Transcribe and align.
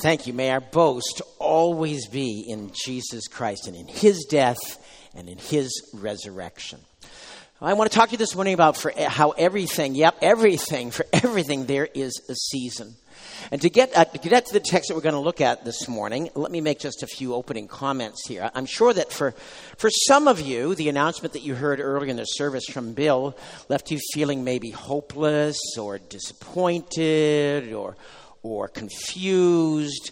Thank 0.00 0.26
you. 0.26 0.32
May 0.32 0.50
our 0.50 0.62
boast 0.62 1.20
always 1.38 2.06
be 2.06 2.46
in 2.48 2.70
Jesus 2.86 3.28
Christ 3.28 3.66
and 3.66 3.76
in 3.76 3.86
his 3.86 4.24
death 4.30 4.58
and 5.14 5.28
in 5.28 5.36
his 5.36 5.70
resurrection. 5.92 6.80
I 7.60 7.74
want 7.74 7.92
to 7.92 7.98
talk 7.98 8.08
to 8.08 8.12
you 8.12 8.18
this 8.18 8.34
morning 8.34 8.54
about 8.54 8.78
for 8.78 8.90
how 8.96 9.32
everything, 9.32 9.94
yep, 9.94 10.16
everything, 10.22 10.90
for 10.90 11.04
everything 11.12 11.66
there 11.66 11.86
is 11.92 12.18
a 12.30 12.34
season. 12.34 12.94
And 13.50 13.60
to 13.60 13.68
get, 13.68 13.94
uh, 13.94 14.06
to 14.06 14.28
get 14.30 14.46
to 14.46 14.54
the 14.54 14.60
text 14.60 14.88
that 14.88 14.94
we're 14.94 15.02
going 15.02 15.12
to 15.12 15.20
look 15.20 15.42
at 15.42 15.66
this 15.66 15.86
morning, 15.86 16.30
let 16.34 16.50
me 16.50 16.62
make 16.62 16.78
just 16.78 17.02
a 17.02 17.06
few 17.06 17.34
opening 17.34 17.68
comments 17.68 18.26
here. 18.26 18.50
I'm 18.54 18.64
sure 18.64 18.94
that 18.94 19.12
for, 19.12 19.32
for 19.76 19.90
some 19.90 20.28
of 20.28 20.40
you, 20.40 20.74
the 20.74 20.88
announcement 20.88 21.34
that 21.34 21.42
you 21.42 21.54
heard 21.54 21.78
earlier 21.78 22.08
in 22.08 22.16
the 22.16 22.24
service 22.24 22.64
from 22.70 22.94
Bill 22.94 23.36
left 23.68 23.90
you 23.90 23.98
feeling 24.14 24.44
maybe 24.44 24.70
hopeless 24.70 25.58
or 25.78 25.98
disappointed 25.98 27.74
or, 27.74 27.98
or 28.42 28.68
confused. 28.68 30.10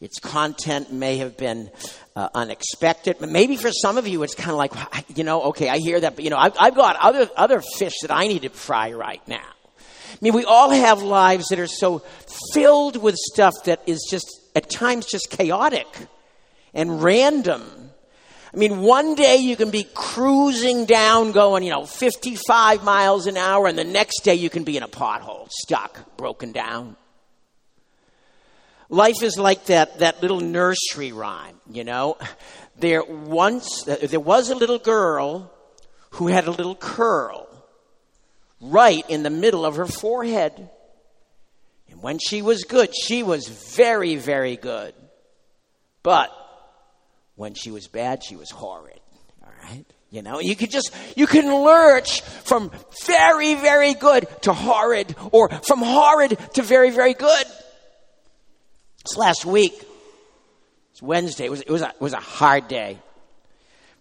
Its 0.00 0.20
content 0.20 0.92
may 0.92 1.16
have 1.16 1.36
been 1.36 1.70
uh, 2.14 2.28
unexpected. 2.34 3.16
But 3.18 3.30
maybe 3.30 3.56
for 3.56 3.70
some 3.72 3.98
of 3.98 4.06
you, 4.06 4.22
it's 4.22 4.34
kind 4.34 4.50
of 4.50 4.56
like, 4.56 4.72
you 5.16 5.24
know, 5.24 5.42
okay, 5.44 5.68
I 5.68 5.78
hear 5.78 6.00
that, 6.00 6.14
but 6.14 6.24
you 6.24 6.30
know, 6.30 6.36
I've, 6.36 6.54
I've 6.58 6.74
got 6.74 6.96
other, 6.96 7.28
other 7.36 7.60
fish 7.60 7.94
that 8.02 8.10
I 8.10 8.26
need 8.28 8.42
to 8.42 8.50
fry 8.50 8.92
right 8.92 9.26
now. 9.26 9.36
I 9.36 10.16
mean, 10.20 10.34
we 10.34 10.44
all 10.44 10.70
have 10.70 11.02
lives 11.02 11.48
that 11.48 11.58
are 11.58 11.66
so 11.66 12.02
filled 12.52 12.96
with 12.96 13.14
stuff 13.16 13.54
that 13.64 13.82
is 13.86 14.06
just, 14.10 14.26
at 14.54 14.70
times, 14.70 15.06
just 15.06 15.30
chaotic 15.30 15.86
and 16.72 17.02
random. 17.02 17.62
I 18.52 18.56
mean, 18.56 18.80
one 18.80 19.14
day 19.14 19.36
you 19.36 19.56
can 19.56 19.70
be 19.70 19.86
cruising 19.94 20.86
down 20.86 21.32
going, 21.32 21.62
you 21.62 21.70
know, 21.70 21.84
55 21.84 22.82
miles 22.82 23.26
an 23.26 23.36
hour, 23.36 23.66
and 23.66 23.78
the 23.78 23.84
next 23.84 24.20
day 24.20 24.34
you 24.34 24.48
can 24.48 24.64
be 24.64 24.76
in 24.76 24.82
a 24.82 24.88
pothole, 24.88 25.48
stuck, 25.50 26.16
broken 26.16 26.52
down. 26.52 26.96
Life 28.88 29.22
is 29.22 29.38
like 29.38 29.66
that, 29.66 29.98
that 29.98 30.22
little 30.22 30.40
nursery 30.40 31.12
rhyme, 31.12 31.56
you 31.70 31.84
know. 31.84 32.16
There 32.78 33.02
once, 33.02 33.86
uh, 33.86 33.96
there 34.02 34.20
was 34.20 34.50
a 34.50 34.54
little 34.54 34.78
girl 34.78 35.52
who 36.10 36.28
had 36.28 36.46
a 36.46 36.50
little 36.50 36.74
curl 36.74 37.48
right 38.60 39.04
in 39.08 39.22
the 39.22 39.30
middle 39.30 39.66
of 39.66 39.76
her 39.76 39.86
forehead. 39.86 40.70
And 41.90 42.02
when 42.02 42.18
she 42.18 42.40
was 42.40 42.64
good, 42.64 42.94
she 42.96 43.22
was 43.22 43.48
very, 43.48 44.16
very 44.16 44.56
good. 44.56 44.94
But 46.02 46.30
when 47.34 47.54
she 47.54 47.70
was 47.70 47.88
bad, 47.88 48.24
she 48.24 48.36
was 48.36 48.50
horrid. 48.50 49.00
All 49.42 49.52
right? 49.62 49.84
You 50.10 50.22
know, 50.22 50.40
you 50.40 50.56
could 50.56 50.70
just, 50.70 50.94
you 51.16 51.26
can 51.26 51.52
lurch 51.52 52.22
from 52.22 52.70
very, 53.04 53.54
very 53.54 53.92
good 53.92 54.26
to 54.42 54.54
horrid, 54.54 55.14
or 55.32 55.50
from 55.50 55.80
horrid 55.80 56.38
to 56.54 56.62
very, 56.62 56.90
very 56.90 57.12
good. 57.12 57.44
Last 59.16 59.44
week, 59.44 59.72
it's 60.92 61.02
Wednesday, 61.02 61.44
it 61.44 61.50
was, 61.50 61.60
it 61.62 61.70
was, 61.70 61.82
a, 61.82 61.88
it 61.88 62.00
was 62.00 62.12
a 62.12 62.20
hard 62.20 62.68
day 62.68 62.98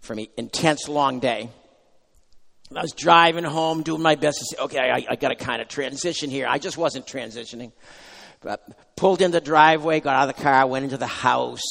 for 0.01 0.15
me, 0.15 0.29
intense, 0.37 0.87
long 0.87 1.19
day. 1.19 1.49
I 2.75 2.81
was 2.81 2.91
driving 2.91 3.43
home, 3.43 3.83
doing 3.83 4.01
my 4.01 4.15
best 4.15 4.39
to 4.39 4.45
say, 4.45 4.63
okay, 4.63 4.79
I, 4.79 5.05
I 5.11 5.15
got 5.15 5.29
to 5.29 5.35
kind 5.35 5.61
of 5.61 5.69
transition 5.69 6.29
here. 6.29 6.47
I 6.47 6.57
just 6.57 6.77
wasn't 6.77 7.05
transitioning. 7.05 7.71
But 8.41 8.61
pulled 8.95 9.21
in 9.21 9.31
the 9.31 9.39
driveway, 9.41 9.99
got 9.99 10.15
out 10.15 10.29
of 10.29 10.35
the 10.35 10.41
car, 10.41 10.67
went 10.67 10.83
into 10.83 10.97
the 10.97 11.07
house, 11.07 11.61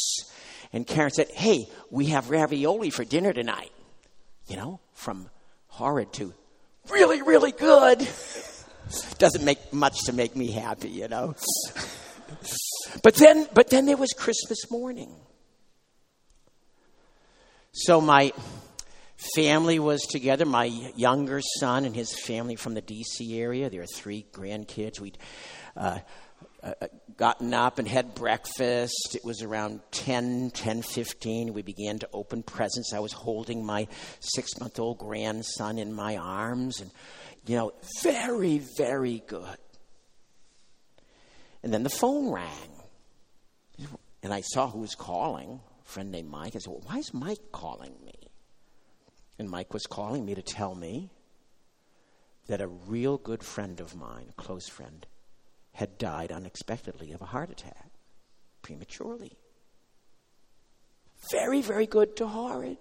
and 0.72 0.86
Karen 0.86 1.10
said, 1.10 1.28
hey, 1.30 1.68
we 1.90 2.06
have 2.06 2.30
ravioli 2.30 2.90
for 2.90 3.04
dinner 3.04 3.32
tonight. 3.32 3.70
You 4.46 4.56
know, 4.56 4.80
from 4.94 5.28
horrid 5.68 6.12
to 6.14 6.32
really, 6.88 7.22
really 7.22 7.52
good. 7.52 7.98
Doesn't 9.18 9.44
make 9.44 9.72
much 9.72 10.04
to 10.04 10.12
make 10.12 10.36
me 10.36 10.50
happy, 10.50 10.88
you 10.88 11.08
know. 11.08 11.34
But 13.02 13.14
then, 13.14 13.48
but 13.54 13.70
then 13.70 13.86
there 13.86 13.96
was 13.96 14.12
Christmas 14.12 14.70
morning. 14.70 15.14
So 17.72 18.00
my 18.00 18.32
family 19.34 19.78
was 19.78 20.02
together. 20.02 20.47
My 20.47 20.64
younger 20.64 21.41
son 21.60 21.84
and 21.84 21.94
his 21.94 22.14
family 22.19 22.56
from 22.56 22.75
the 22.75 22.80
D.C. 22.80 23.38
area. 23.38 23.70
There 23.70 23.82
are 23.82 23.94
three 23.94 24.26
grandkids. 24.32 25.00
We'd 25.00 25.19
uh, 25.76 25.98
uh, 26.62 26.72
gotten 27.16 27.54
up 27.54 27.78
and 27.78 27.86
had 27.86 28.14
breakfast. 28.14 29.14
It 29.14 29.25
was 29.25 29.42
around 29.42 29.80
10, 29.91 30.50
10, 30.50 30.82
15. 30.82 31.52
We 31.52 31.62
began 31.62 31.98
to 32.00 32.08
open 32.12 32.42
presents. 32.42 32.92
I 32.94 33.00
was 33.00 33.12
holding 33.12 33.64
my 33.64 33.88
six 34.20 34.58
month 34.58 34.78
old 34.78 34.98
grandson 34.98 35.78
in 35.78 35.92
my 35.92 36.16
arms. 36.16 36.80
And, 36.80 36.91
you 37.46 37.56
know, 37.56 37.72
very, 38.02 38.58
very 38.76 39.22
good. 39.26 39.58
And 41.62 41.72
then 41.72 41.82
the 41.82 41.91
phone 41.91 42.30
rang. 42.30 42.75
And 44.22 44.32
I 44.32 44.41
saw 44.41 44.69
who 44.69 44.81
was 44.81 44.94
calling, 44.94 45.60
a 45.84 45.88
friend 45.88 46.10
named 46.10 46.31
Mike. 46.31 46.56
I 46.56 46.59
said, 46.59 46.72
well, 46.72 46.82
why 46.87 46.99
is 46.99 47.15
Mike 47.15 47.53
calling 47.53 47.94
me? 48.04 48.15
And 49.38 49.49
Mike 49.49 49.72
was 49.75 49.87
calling 49.87 50.25
me 50.25 50.34
to 50.34 50.43
tell 50.43 50.75
me 50.75 51.10
that 52.47 52.60
a 52.60 52.69
real 52.69 53.19
good 53.19 53.43
friend 53.43 53.81
of 53.81 53.94
mine, 53.94 54.26
a 54.31 54.43
close 54.43 54.69
friend, 54.69 55.06
had 55.72 55.99
died 55.99 56.32
unexpectedly 56.32 57.12
of 57.12 57.21
a 57.21 57.26
heart 57.26 57.50
attack 57.50 57.91
prematurely. 58.62 59.37
Very, 61.31 61.60
very 61.60 61.87
good 61.87 62.16
to 62.16 62.26
horrid. 62.26 62.78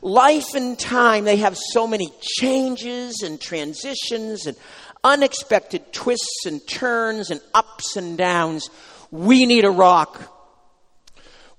Life 0.00 0.54
and 0.54 0.78
time, 0.78 1.24
they 1.24 1.36
have 1.36 1.56
so 1.72 1.86
many 1.86 2.10
changes 2.22 3.22
and 3.22 3.38
transitions 3.38 4.46
and 4.46 4.56
unexpected 5.04 5.92
twists 5.92 6.46
and 6.46 6.66
turns 6.66 7.30
and 7.30 7.40
ups 7.54 7.96
and 7.96 8.18
downs. 8.18 8.68
We 9.10 9.46
need 9.46 9.64
a 9.64 9.70
rock. 9.70 10.34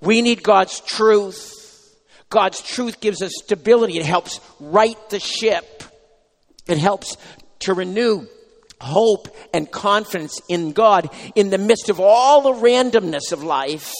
We 0.01 0.22
need 0.22 0.44
God's 0.44 0.79
truth. 0.81 1.55
God's 2.29 2.61
truth 2.61 3.00
gives 3.00 3.22
us 3.22 3.31
stability. 3.44 3.97
It 3.97 4.05
helps 4.05 4.39
right 4.59 4.97
the 5.09 5.19
ship. 5.19 5.83
It 6.67 6.77
helps 6.77 7.17
to 7.59 7.73
renew 7.73 8.27
hope 8.79 9.27
and 9.53 9.69
confidence 9.69 10.39
in 10.47 10.71
God 10.71 11.09
in 11.35 11.50
the 11.50 11.57
midst 11.57 11.89
of 11.89 12.00
all 12.00 12.41
the 12.41 12.53
randomness 12.53 13.31
of 13.31 13.44
life. 13.44 13.94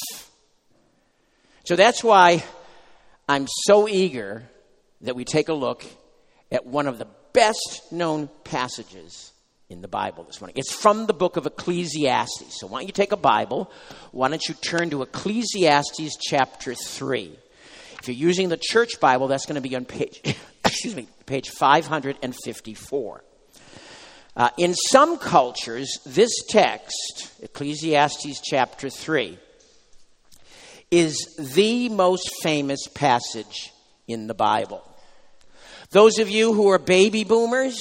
So 1.66 1.76
that's 1.76 2.04
why 2.04 2.44
I'm 3.28 3.48
so 3.66 3.88
eager 3.88 4.50
that 5.02 5.16
we 5.16 5.26
take 5.26 5.50
a 5.50 5.54
look 5.54 5.86
at 6.52 6.66
one 6.66 6.88
of 6.88 6.98
the 6.98 7.08
best 7.34 7.92
known 7.92 8.30
passages 8.44 9.32
in 9.70 9.82
the 9.82 9.88
Bible 9.88 10.24
this 10.24 10.42
morning. 10.42 10.56
It's 10.58 10.74
from 10.74 11.06
the 11.06 11.14
book 11.14 11.38
of 11.38 11.46
Ecclesiastes. 11.46 12.60
So 12.60 12.68
why 12.68 12.80
don't 12.80 12.88
you 12.88 12.94
take 12.94 13.12
a 13.12 13.18
Bible? 13.18 13.72
Why 14.12 14.28
don't 14.30 14.48
you 14.48 14.56
turn 14.56 14.90
to 14.90 15.04
Ecclesiastes 15.04 16.18
chapter 16.18 16.74
3? 16.74 17.32
If 18.02 18.08
you're 18.08 18.16
using 18.16 18.50
the 18.50 18.58
church 18.58 19.00
Bible, 19.00 19.28
that's 19.28 19.46
going 19.46 19.62
to 19.62 19.68
be 19.68 19.76
on 19.76 19.86
page, 19.86 20.22
excuse 20.66 20.96
me, 20.96 21.08
page 21.26 21.50
554. 21.50 23.24
Uh, 24.36 24.50
in 24.58 24.74
some 24.74 25.18
cultures, 25.18 26.00
this 26.06 26.32
text, 26.48 27.34
Ecclesiastes 27.42 28.42
chapter 28.42 28.90
3, 28.90 29.38
is 30.92 31.36
the 31.38 31.90
most 31.90 32.32
famous 32.42 32.88
passage 32.88 33.72
in 34.08 34.28
the 34.28 34.34
Bible. 34.34 34.84
Those 35.92 36.20
of 36.20 36.30
you 36.30 36.54
who 36.54 36.70
are 36.70 36.78
baby 36.78 37.24
boomers, 37.24 37.80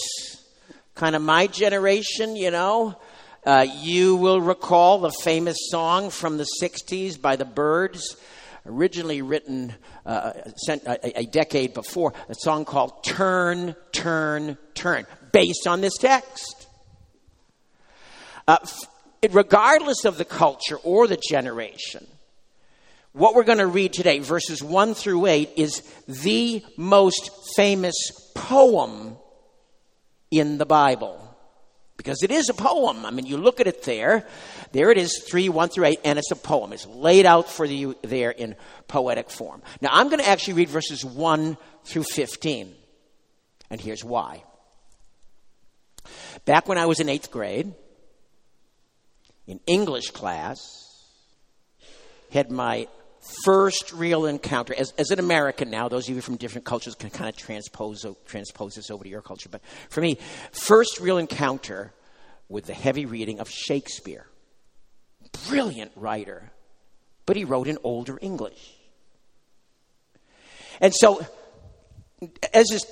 kind 0.95 1.15
of 1.15 1.21
my 1.21 1.47
generation, 1.47 2.37
you 2.37 2.51
know, 2.51 2.99
uh, 3.45 3.67
you 3.83 4.17
will 4.17 4.41
recall 4.41 4.99
the 4.99 5.13
famous 5.23 5.59
song 5.71 6.09
from 6.09 6.39
the 6.39 6.47
60s 6.63 7.21
by 7.21 7.37
the 7.37 7.45
Byrds 7.45 8.17
originally 8.65 9.21
written 9.21 9.75
uh, 10.07 10.33
a, 10.69 11.19
a 11.21 11.27
decade 11.27 11.75
before, 11.75 12.15
a 12.31 12.35
song 12.35 12.65
called 12.65 13.05
Turn, 13.05 13.77
Turn, 13.93 14.57
Turn, 14.73 15.07
based 15.33 15.67
on 15.67 15.83
this 15.83 15.99
text. 15.99 16.67
Uh, 18.47 18.57
regardless 19.33 20.07
of 20.07 20.17
the 20.17 20.25
culture 20.25 20.77
or 20.79 21.07
the 21.07 21.21
generation, 21.29 22.07
what 23.13 23.35
we're 23.35 23.45
going 23.45 23.59
to 23.59 23.67
read 23.67 23.93
today, 23.93 24.19
verses 24.19 24.63
1 24.63 24.95
through 24.95 25.27
8, 25.27 25.51
is 25.57 25.83
the 26.07 26.65
most 26.77 27.31
famous 27.57 27.95
poem 28.35 29.17
in 30.31 30.59
the 30.59 30.67
Bible. 30.67 31.25
Because 31.97 32.23
it 32.23 32.31
is 32.31 32.49
a 32.49 32.55
poem. 32.55 33.05
I 33.05 33.11
mean, 33.11 33.27
you 33.27 33.37
look 33.37 33.61
at 33.61 33.67
it 33.67 33.83
there, 33.83 34.25
there 34.71 34.91
it 34.91 34.99
is, 34.99 35.23
3, 35.29 35.49
1 35.49 35.69
through 35.71 35.87
8, 35.87 36.01
and 36.05 36.19
it's 36.19 36.31
a 36.31 36.37
poem. 36.37 36.73
It's 36.73 36.87
laid 36.87 37.27
out 37.27 37.51
for 37.51 37.65
you 37.65 37.97
there 38.03 38.31
in 38.31 38.55
poetic 38.87 39.31
form. 39.31 39.63
Now, 39.81 39.91
I'm 39.93 40.09
going 40.09 40.21
to 40.21 40.29
actually 40.29 40.55
read 40.55 40.69
verses 40.69 41.05
1 41.05 41.57
through 41.85 42.05
15. 42.05 42.75
And 43.71 43.81
here's 43.81 44.05
why. 44.05 44.45
Back 46.45 46.69
when 46.69 46.79
I 46.79 46.87
was 46.87 47.01
in 47.01 47.09
eighth 47.09 47.31
grade, 47.31 47.75
in 49.47 49.61
English 49.67 50.11
class, 50.11 50.61
had 52.31 52.51
my 52.51 52.87
first 53.45 53.93
real 53.93 54.27
encounter 54.27 54.75
as, 54.75 54.93
as 54.99 55.11
an 55.11 55.19
American 55.19 55.71
now. 55.71 55.89
Those 55.89 56.09
of 56.09 56.15
you 56.15 56.21
from 56.21 56.37
different 56.37 56.65
cultures 56.65 56.95
can 56.95 57.11
kind 57.11 57.29
of 57.29 57.37
transpose 57.37 58.05
transpose 58.27 58.75
this 58.75 58.91
over 58.91 59.05
to 59.05 59.11
your 59.11 59.23
culture. 59.23 59.49
But 59.49 59.63
for 59.91 60.01
me, 60.01 60.19
first 60.53 61.01
real 61.01 61.19
encounter 61.19 61.93
with 62.49 62.67
the 62.67 62.75
heavy 62.75 63.07
reading 63.07 63.41
of 63.41 63.51
Shakespeare 63.51 64.27
brilliant 65.49 65.93
writer, 65.97 66.51
but 67.27 67.37
he 67.37 67.45
wrote 67.45 67.69
in 67.69 67.79
older 67.85 68.19
English. 68.21 68.75
And 70.81 70.95
so, 70.95 71.25
as 72.53 72.71
is 72.71 72.87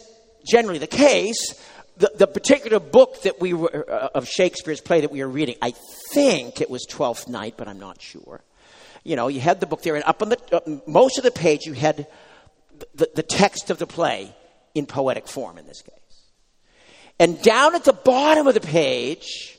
generally 0.48 0.78
the 0.78 0.86
case, 0.86 1.60
the, 1.96 2.10
the 2.14 2.26
particular 2.26 2.80
book 2.80 3.22
that 3.22 3.40
we 3.40 3.52
were, 3.54 3.88
uh, 3.88 4.08
of 4.14 4.28
Shakespeare's 4.28 4.80
play 4.80 5.00
that 5.00 5.10
we 5.10 5.22
were 5.22 5.30
reading, 5.30 5.56
I 5.62 5.72
think 6.12 6.60
it 6.60 6.68
was 6.68 6.84
Twelfth 6.88 7.28
Night, 7.28 7.54
but 7.56 7.68
I'm 7.68 7.78
not 7.78 8.02
sure. 8.02 8.42
You 9.06 9.14
know, 9.14 9.28
you 9.28 9.38
had 9.38 9.60
the 9.60 9.66
book 9.66 9.82
there, 9.82 9.94
and 9.94 10.04
up 10.04 10.20
on 10.20 10.30
the 10.30 10.38
uh, 10.52 10.80
most 10.86 11.16
of 11.16 11.22
the 11.22 11.30
page, 11.30 11.64
you 11.64 11.74
had 11.74 12.08
the, 12.94 13.08
the 13.14 13.22
text 13.22 13.70
of 13.70 13.78
the 13.78 13.86
play 13.86 14.34
in 14.74 14.84
poetic 14.86 15.28
form 15.28 15.58
in 15.58 15.66
this 15.66 15.80
case. 15.80 15.94
And 17.20 17.40
down 17.40 17.76
at 17.76 17.84
the 17.84 17.92
bottom 17.92 18.48
of 18.48 18.54
the 18.54 18.60
page, 18.60 19.58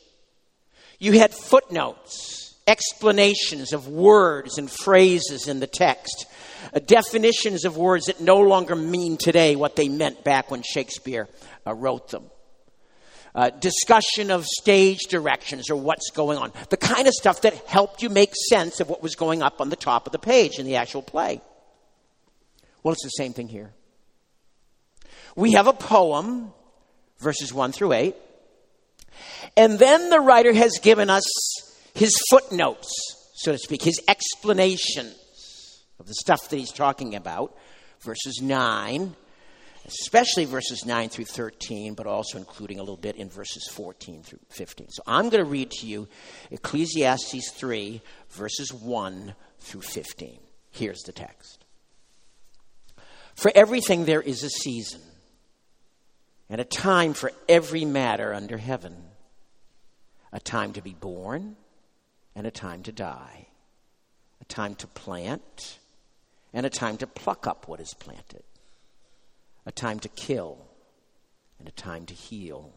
you 0.99 1.13
had 1.13 1.33
footnotes, 1.33 2.55
explanations 2.67 3.71
of 3.71 3.88
words 3.88 4.57
and 4.57 4.69
phrases 4.69 5.47
in 5.47 5.61
the 5.61 5.67
text, 5.67 6.25
uh, 6.73 6.79
definitions 6.79 7.63
of 7.63 7.77
words 7.77 8.07
that 8.07 8.19
no 8.19 8.41
longer 8.41 8.75
mean 8.75 9.15
today 9.15 9.55
what 9.55 9.77
they 9.77 9.88
meant 9.88 10.25
back 10.25 10.51
when 10.51 10.61
Shakespeare 10.61 11.29
uh, 11.65 11.73
wrote 11.73 12.09
them. 12.09 12.25
Uh, 13.38 13.51
discussion 13.51 14.31
of 14.31 14.48
stage 14.48 15.01
directions 15.10 15.69
or 15.69 15.75
what's 15.75 16.10
going 16.10 16.39
on. 16.39 16.51
The 16.72 16.78
kind 16.78 17.07
of 17.07 17.13
stuff 17.13 17.42
that 17.42 17.54
helped 17.68 18.01
you 18.01 18.10
make 18.10 18.34
sense 18.50 18.80
of 18.80 18.89
what 18.89 19.04
was 19.04 19.13
going 19.13 19.44
up 19.44 19.62
on 19.62 19.69
the 19.69 19.75
top 19.75 20.07
of 20.07 20.12
the 20.12 20.18
page 20.18 20.57
in 20.57 20.66
the 20.66 20.78
actual 20.78 21.04
play. 21.04 21.39
Well, 22.81 22.94
it's 22.94 23.04
the 23.04 23.10
same 23.10 23.34
thing 23.34 23.48
here. 23.48 23.75
We 25.36 25.51
have 25.51 25.68
a 25.68 25.74
poem, 25.74 26.51
verses 27.19 27.54
1 27.54 27.74
through 27.74 27.94
8, 27.94 28.16
and 29.56 29.78
then 29.78 30.10
the 30.10 30.19
writer 30.19 30.51
has 30.51 30.80
given 30.80 31.12
us 31.12 31.24
his 31.94 32.19
footnotes, 32.31 32.92
so 33.36 33.51
to 33.51 33.60
speak, 33.60 33.83
his 33.83 34.01
explanations 34.07 35.83
of 36.00 36.07
the 36.07 36.16
stuff 36.16 36.50
that 36.50 36.57
he's 36.57 36.72
talking 36.72 37.13
about, 37.13 37.56
verses 38.00 38.42
9 38.42 39.16
especially 39.88 40.45
verses 40.45 40.86
9 40.86 41.10
through 41.10 41.25
13, 41.25 41.94
but 41.94 42.06
also 42.06 42.38
including 42.38 42.80
a 42.80 42.81
little 42.81 42.98
bit 42.98 43.16
in 43.16 43.30
verses 43.30 43.68
14 43.72 44.22
through 44.22 44.39
15. 44.50 44.89
So 44.89 45.04
I'm 45.07 45.30
going 45.30 45.44
to 45.44 45.50
read 45.50 45.72
to 45.72 45.88
you 45.88 46.07
Ecclesiastes 46.51 47.51
3, 47.51 48.01
verses 48.30 48.74
1 48.74 49.36
through 49.60 49.81
15. 49.81 50.39
Here's 50.72 51.01
the 51.04 51.13
text 51.13 51.63
For 53.36 53.51
everything 53.56 54.06
there 54.06 54.22
is 54.22 54.44
a 54.44 54.50
season, 54.50 55.01
and 56.50 56.60
a 56.60 56.66
time 56.66 57.13
for 57.13 57.31
every 57.48 57.86
matter 57.86 58.33
under 58.33 58.57
heaven 58.57 58.95
a 60.33 60.40
time 60.42 60.74
to 60.74 60.81
be 60.81 60.94
born, 60.94 61.56
and 62.36 62.45
a 62.45 62.51
time 62.51 62.83
to 62.83 62.92
die, 62.92 63.48
a 64.42 64.45
time 64.45 64.75
to 64.75 64.86
plant, 64.86 65.80
and 66.54 66.66
a 66.66 66.69
time 66.69 66.98
to 66.98 67.07
pluck 67.07 67.48
up 67.48 67.68
what 67.68 67.80
is 67.80 67.94
planted 67.94 68.44
a 69.68 69.72
time 69.72 70.00
to 70.00 70.08
kill 70.08 70.58
and 71.60 71.68
a 71.68 71.72
time 71.72 72.06
to 72.06 72.14
heal, 72.14 72.72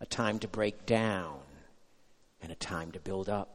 a 0.00 0.06
time 0.06 0.38
to 0.38 0.48
break 0.48 0.86
down 0.86 1.38
and 2.40 2.50
a 2.50 2.54
time 2.54 2.90
to 2.90 2.98
build 2.98 3.28
up, 3.28 3.50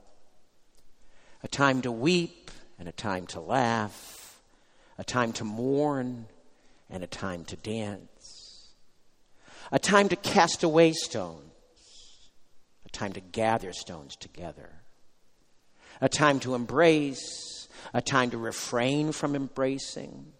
a 1.42 1.48
time 1.48 1.82
to 1.82 1.92
weep 1.92 2.52
and 2.78 2.88
a 2.88 2.92
time 2.92 3.26
to 3.26 3.40
laugh, 3.40 4.40
a 5.00 5.04
time 5.04 5.34
to 5.34 5.44
mourn 5.44 6.28
and 6.92 7.04
a 7.04 7.08
time 7.08 7.44
to 7.44 7.56
dance, 7.56 8.70
a 9.72 9.80
time 9.80 10.08
to 10.08 10.16
cast 10.16 10.62
away 10.62 10.94
stones, 10.94 11.42
a 12.86 12.90
time 12.90 13.14
to 13.14 13.20
gather 13.20 13.74
stones 13.74 14.16
together, 14.16 14.70
a 16.02 16.08
time 16.08 16.40
to 16.40 16.54
embrace, 16.54 17.68
a 17.96 18.02
time 18.02 18.30
to 18.30 18.38
refrain 18.38 19.12
from 19.12 19.36
embracing 19.36 20.34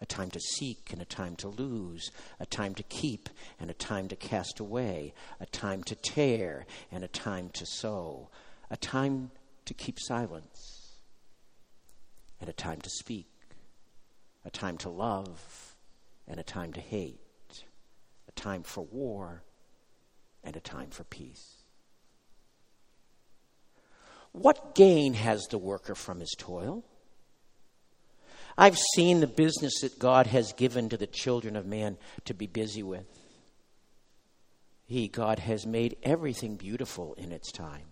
a 0.00 0.06
time 0.06 0.30
to 0.30 0.40
seek 0.40 0.92
and 0.92 1.02
a 1.02 1.04
time 1.04 1.36
to 1.36 1.48
lose, 1.48 2.10
a 2.38 2.46
time 2.46 2.74
to 2.74 2.82
keep 2.84 3.28
and 3.58 3.70
a 3.70 3.74
time 3.74 4.08
to 4.08 4.16
cast 4.16 4.60
away, 4.60 5.12
a 5.40 5.46
time 5.46 5.82
to 5.84 5.94
tear 5.96 6.66
and 6.92 7.02
a 7.02 7.08
time 7.08 7.50
to 7.50 7.66
sew, 7.66 8.28
a 8.70 8.76
time 8.76 9.30
to 9.64 9.74
keep 9.74 9.98
silence 9.98 10.98
and 12.40 12.48
a 12.48 12.52
time 12.52 12.80
to 12.80 12.90
speak, 12.90 13.30
a 14.44 14.50
time 14.50 14.78
to 14.78 14.88
love 14.88 15.74
and 16.26 16.38
a 16.38 16.44
time 16.44 16.72
to 16.72 16.80
hate, 16.80 17.64
a 18.28 18.32
time 18.32 18.62
for 18.62 18.84
war 18.84 19.42
and 20.44 20.56
a 20.56 20.60
time 20.60 20.90
for 20.90 21.04
peace. 21.04 21.56
What 24.32 24.74
gain 24.74 25.14
has 25.14 25.48
the 25.48 25.58
worker 25.58 25.94
from 25.94 26.20
his 26.20 26.34
toil? 26.38 26.84
I've 28.60 28.76
seen 28.96 29.20
the 29.20 29.28
business 29.28 29.82
that 29.82 30.00
God 30.00 30.26
has 30.26 30.52
given 30.52 30.88
to 30.88 30.96
the 30.96 31.06
children 31.06 31.54
of 31.54 31.64
man 31.64 31.96
to 32.24 32.34
be 32.34 32.48
busy 32.48 32.82
with. 32.82 33.06
He, 34.84 35.06
God, 35.06 35.38
has 35.38 35.64
made 35.64 35.96
everything 36.02 36.56
beautiful 36.56 37.14
in 37.14 37.30
its 37.30 37.52
time. 37.52 37.86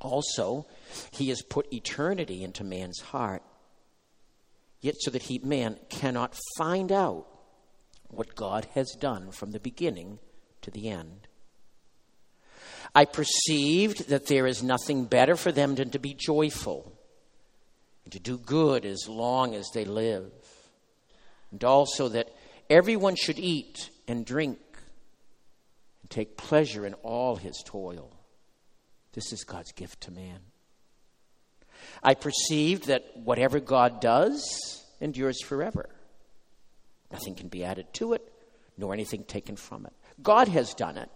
Also, 0.00 0.66
He 1.10 1.30
has 1.30 1.42
put 1.42 1.72
eternity 1.72 2.44
into 2.44 2.62
man's 2.62 3.00
heart, 3.00 3.42
yet 4.80 4.94
so 5.00 5.10
that 5.10 5.22
he, 5.22 5.40
man 5.40 5.78
cannot 5.88 6.36
find 6.56 6.92
out 6.92 7.26
what 8.10 8.36
God 8.36 8.68
has 8.74 8.94
done 9.00 9.32
from 9.32 9.50
the 9.50 9.58
beginning 9.58 10.20
to 10.62 10.70
the 10.70 10.88
end. 10.88 11.26
I 12.94 13.06
perceived 13.06 14.08
that 14.08 14.26
there 14.26 14.46
is 14.46 14.62
nothing 14.62 15.06
better 15.06 15.34
for 15.34 15.50
them 15.50 15.74
than 15.74 15.90
to 15.90 15.98
be 15.98 16.14
joyful 16.14 16.93
to 18.12 18.20
do 18.20 18.38
good 18.38 18.84
as 18.84 19.08
long 19.08 19.54
as 19.54 19.68
they 19.72 19.84
live. 19.84 20.30
And 21.50 21.62
also 21.64 22.08
that 22.08 22.28
everyone 22.68 23.16
should 23.16 23.38
eat 23.38 23.90
and 24.06 24.26
drink 24.26 24.58
and 26.02 26.10
take 26.10 26.36
pleasure 26.36 26.86
in 26.86 26.94
all 26.94 27.36
his 27.36 27.62
toil. 27.64 28.12
This 29.12 29.32
is 29.32 29.44
God's 29.44 29.72
gift 29.72 30.02
to 30.02 30.10
man. 30.10 30.40
I 32.02 32.14
perceived 32.14 32.86
that 32.86 33.04
whatever 33.16 33.60
God 33.60 34.00
does 34.00 34.84
endures 35.00 35.42
forever. 35.42 35.88
Nothing 37.10 37.34
can 37.34 37.48
be 37.48 37.64
added 37.64 37.92
to 37.94 38.12
it, 38.14 38.32
nor 38.76 38.92
anything 38.92 39.24
taken 39.24 39.56
from 39.56 39.86
it. 39.86 39.92
God 40.22 40.48
has 40.48 40.74
done 40.74 40.96
it 40.96 41.10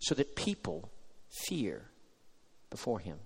so 0.00 0.14
that 0.16 0.34
people 0.34 0.90
fear 1.46 1.82
before 2.70 2.98
him. 2.98 3.18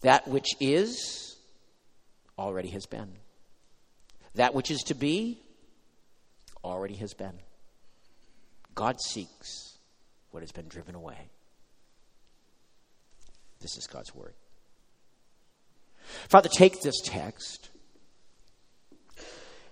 That 0.00 0.28
which 0.28 0.48
is 0.60 1.36
already 2.38 2.68
has 2.68 2.86
been. 2.86 3.12
That 4.34 4.54
which 4.54 4.70
is 4.70 4.82
to 4.84 4.94
be 4.94 5.40
already 6.64 6.94
has 6.94 7.14
been. 7.14 7.38
God 8.74 9.00
seeks 9.00 9.78
what 10.30 10.42
has 10.42 10.52
been 10.52 10.66
driven 10.68 10.94
away. 10.94 11.28
This 13.60 13.76
is 13.76 13.86
God's 13.86 14.14
word. 14.14 14.34
Father, 16.28 16.48
take 16.48 16.82
this 16.82 17.00
text 17.02 17.70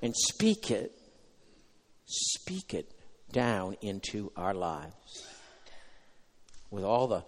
and 0.00 0.14
speak 0.16 0.71
it, 0.71 0.92
speak 2.06 2.75
it 2.75 2.90
down 3.32 3.76
into 3.82 4.32
our 4.37 4.54
lives 4.54 5.26
with 6.71 6.85
all 6.85 7.06
the 7.06 7.25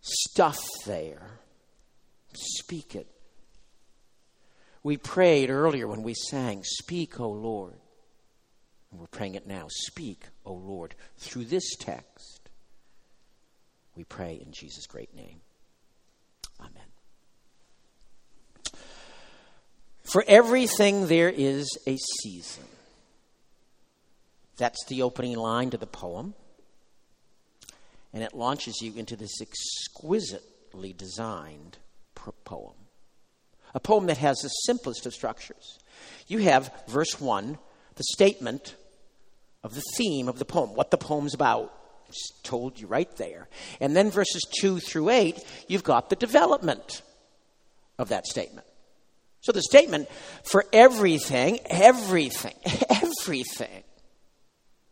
stuff 0.00 0.58
there 0.86 1.40
Speak 2.36 2.94
it. 2.94 3.06
We 4.82 4.96
prayed 4.96 5.50
earlier 5.50 5.88
when 5.88 6.02
we 6.02 6.14
sang, 6.14 6.62
Speak, 6.62 7.18
O 7.18 7.30
Lord. 7.30 7.74
And 8.90 9.00
we're 9.00 9.06
praying 9.06 9.34
it 9.34 9.46
now. 9.46 9.66
Speak, 9.68 10.26
O 10.44 10.52
Lord. 10.52 10.94
Through 11.16 11.46
this 11.46 11.74
text, 11.76 12.48
we 13.96 14.04
pray 14.04 14.40
in 14.44 14.52
Jesus' 14.52 14.86
great 14.86 15.14
name. 15.16 15.40
Amen. 16.60 16.72
For 20.02 20.22
everything 20.28 21.08
there 21.08 21.30
is 21.30 21.66
a 21.86 21.96
season. 22.22 22.64
That's 24.56 24.84
the 24.86 25.02
opening 25.02 25.36
line 25.36 25.70
to 25.70 25.78
the 25.78 25.86
poem. 25.86 26.34
And 28.12 28.22
it 28.22 28.34
launches 28.34 28.80
you 28.80 28.92
into 28.94 29.16
this 29.16 29.40
exquisitely 29.40 30.92
designed 30.92 31.78
poem. 32.44 32.74
A 33.74 33.80
poem 33.80 34.06
that 34.06 34.18
has 34.18 34.38
the 34.38 34.48
simplest 34.48 35.06
of 35.06 35.14
structures. 35.14 35.78
You 36.26 36.38
have 36.38 36.72
verse 36.88 37.20
1, 37.20 37.58
the 37.96 38.04
statement 38.12 38.76
of 39.62 39.74
the 39.74 39.82
theme 39.96 40.28
of 40.28 40.38
the 40.38 40.44
poem, 40.44 40.74
what 40.74 40.90
the 40.90 40.98
poem's 40.98 41.34
about. 41.34 41.72
Just 42.06 42.44
told 42.44 42.78
you 42.78 42.86
right 42.86 43.10
there. 43.16 43.48
And 43.80 43.96
then 43.96 44.10
verses 44.10 44.42
2 44.60 44.78
through 44.78 45.10
8, 45.10 45.42
you've 45.68 45.82
got 45.82 46.10
the 46.10 46.16
development 46.16 47.02
of 47.98 48.10
that 48.10 48.26
statement. 48.26 48.66
So 49.40 49.52
the 49.52 49.62
statement 49.62 50.08
for 50.42 50.64
everything, 50.72 51.58
everything, 51.66 52.54
everything, 52.90 53.82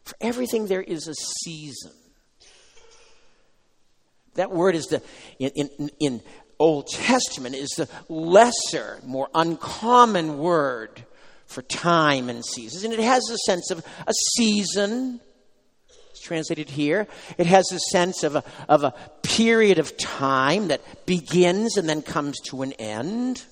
for 0.05 0.15
everything 0.21 0.67
there 0.67 0.83
is 0.83 1.09
a 1.09 1.15
season. 1.15 1.93
That 4.35 4.51
word 4.51 4.75
is 4.75 4.87
the, 4.87 5.03
in, 5.39 5.51
in, 5.51 5.91
in 6.01 6.23
Old 6.63 6.87
Testament, 6.87 7.57
is 7.57 7.71
the 7.71 7.89
lesser, 8.09 9.01
more 9.05 9.29
uncommon 9.35 10.39
word 10.39 11.05
for 11.47 11.63
time 11.63 12.29
and 12.29 12.45
seasons. 12.45 12.85
And 12.85 12.93
it 12.93 13.01
has 13.01 13.29
a 13.29 13.37
sense 13.39 13.71
of 13.71 13.85
a 14.07 14.13
season. 14.37 15.21
It's 16.11 16.21
translated 16.21 16.71
here. 16.71 17.09
It 17.37 17.47
has 17.47 17.71
a 17.73 17.81
sense 17.91 18.23
of 18.23 18.37
a, 18.37 18.45
of 18.69 18.85
a 18.85 18.95
period 19.23 19.79
of 19.79 19.97
time 19.97 20.69
that 20.69 20.81
begins 21.05 21.77
and 21.77 21.89
then 21.89 22.01
comes 22.01 22.39
to 22.47 22.63
an 22.63 22.73
end. 22.75 23.45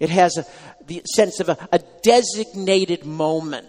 It 0.00 0.10
has 0.10 0.36
a, 0.38 0.46
the 0.86 1.02
sense 1.14 1.40
of 1.40 1.48
a, 1.48 1.68
a 1.72 1.78
designated 2.02 3.04
moment. 3.04 3.68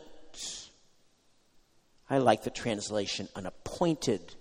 I 2.10 2.18
like 2.18 2.44
the 2.44 2.50
translation, 2.50 3.29
an 3.36 3.46
appointed 3.46 4.34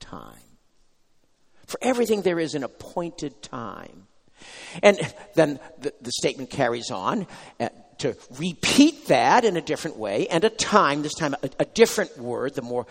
time. 0.00 0.43
For 1.74 1.88
everything, 1.88 2.22
there 2.22 2.38
is 2.38 2.54
an 2.54 2.62
appointed 2.62 3.42
time. 3.42 4.06
And 4.80 4.96
then 5.34 5.58
the, 5.80 5.92
the 6.00 6.12
statement 6.12 6.50
carries 6.50 6.92
on. 6.92 7.26
Uh, 7.58 7.70
to 7.98 8.16
repeat 8.38 9.08
that 9.08 9.44
in 9.44 9.56
a 9.56 9.60
different 9.60 9.96
way 9.96 10.28
and 10.28 10.44
a 10.44 10.50
time, 10.50 11.02
this 11.02 11.14
time 11.14 11.34
a, 11.42 11.50
a 11.58 11.64
different 11.64 12.16
word, 12.16 12.54
the 12.54 12.62
more 12.62 12.86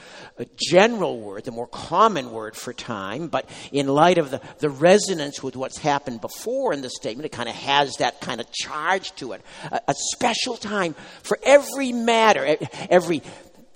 general 0.57 1.17
word, 1.17 1.45
the 1.45 1.51
more 1.51 1.67
common 1.67 2.33
word 2.33 2.57
for 2.57 2.73
time. 2.73 3.29
But 3.29 3.49
in 3.71 3.87
light 3.87 4.17
of 4.17 4.31
the, 4.31 4.41
the 4.59 4.69
resonance 4.69 5.41
with 5.41 5.55
what's 5.55 5.77
happened 5.77 6.19
before 6.19 6.73
in 6.73 6.81
the 6.81 6.89
statement, 6.89 7.25
it 7.25 7.31
kind 7.31 7.47
of 7.47 7.55
has 7.55 7.95
that 7.97 8.19
kind 8.19 8.41
of 8.41 8.51
charge 8.51 9.15
to 9.15 9.31
it. 9.31 9.41
A, 9.71 9.79
a 9.87 9.93
special 9.93 10.57
time 10.57 10.93
for 11.21 11.39
every 11.43 11.93
matter, 11.93 12.57
every 12.89 13.21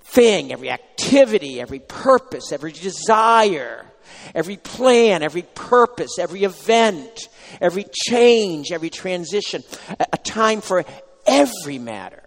thing, 0.02 0.52
every 0.52 0.70
activity, 0.70 1.62
every 1.62 1.78
purpose, 1.78 2.52
every 2.52 2.72
desire, 2.72 3.86
every 4.34 4.56
plan, 4.56 5.22
every 5.22 5.42
purpose, 5.42 6.18
every 6.18 6.44
event, 6.44 7.28
every 7.60 7.86
change, 8.06 8.72
every 8.72 8.90
transition, 8.90 9.62
a, 9.98 10.16
time 10.18 10.60
for 10.60 10.84
every 11.26 11.78
matter 11.78 12.22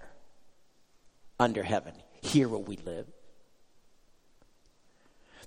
under 1.39 1.63
heaven. 1.63 1.93
Here 2.21 2.47
will 2.47 2.63
we 2.63 2.77
live. 2.77 3.07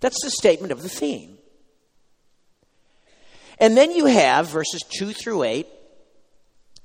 That's 0.00 0.22
the 0.22 0.30
statement 0.30 0.72
of 0.72 0.82
the 0.82 0.88
theme. 0.88 1.38
And 3.58 3.76
then 3.76 3.92
you 3.92 4.06
have 4.06 4.48
verses 4.48 4.82
2 4.98 5.12
through 5.12 5.44
8, 5.44 5.66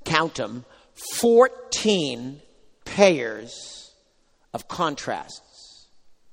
count 0.04 0.36
them, 0.36 0.64
14 1.16 2.40
pairs 2.84 3.92
of 4.52 4.68
contrasts 4.68 5.88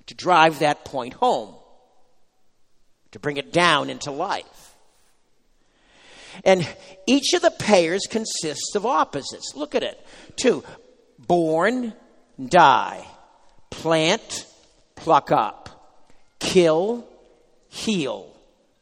to 0.07 0.15
drive 0.15 0.59
that 0.59 0.85
point 0.85 1.13
home, 1.13 1.55
to 3.11 3.19
bring 3.19 3.37
it 3.37 3.53
down 3.53 3.89
into 3.89 4.11
life. 4.11 4.75
And 6.43 6.67
each 7.05 7.33
of 7.33 7.41
the 7.41 7.51
pairs 7.51 8.01
consists 8.09 8.75
of 8.75 8.85
opposites. 8.85 9.55
Look 9.55 9.75
at 9.75 9.83
it. 9.83 10.05
Two, 10.35 10.63
born, 11.17 11.93
die. 12.43 13.05
Plant, 13.69 14.45
pluck 14.95 15.31
up. 15.31 15.99
Kill, 16.39 17.07
heal. 17.69 18.33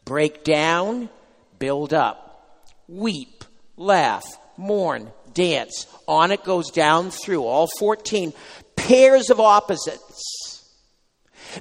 Break 0.03 0.43
down, 0.43 1.09
build 1.57 1.93
up. 1.93 2.61
Weep, 2.87 3.43
laugh, 3.77 4.25
mourn, 4.57 5.11
dance. 5.33 5.87
On 6.07 6.31
it 6.31 6.43
goes 6.43 6.69
down 6.69 7.09
through 7.09 7.43
all 7.43 7.67
14 7.79 8.33
pairs 8.75 9.29
of 9.29 9.39
opposites. 9.39 10.71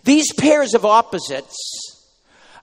These 0.02 0.33
pairs 0.35 0.75
of 0.75 0.85
opposites 0.85 1.93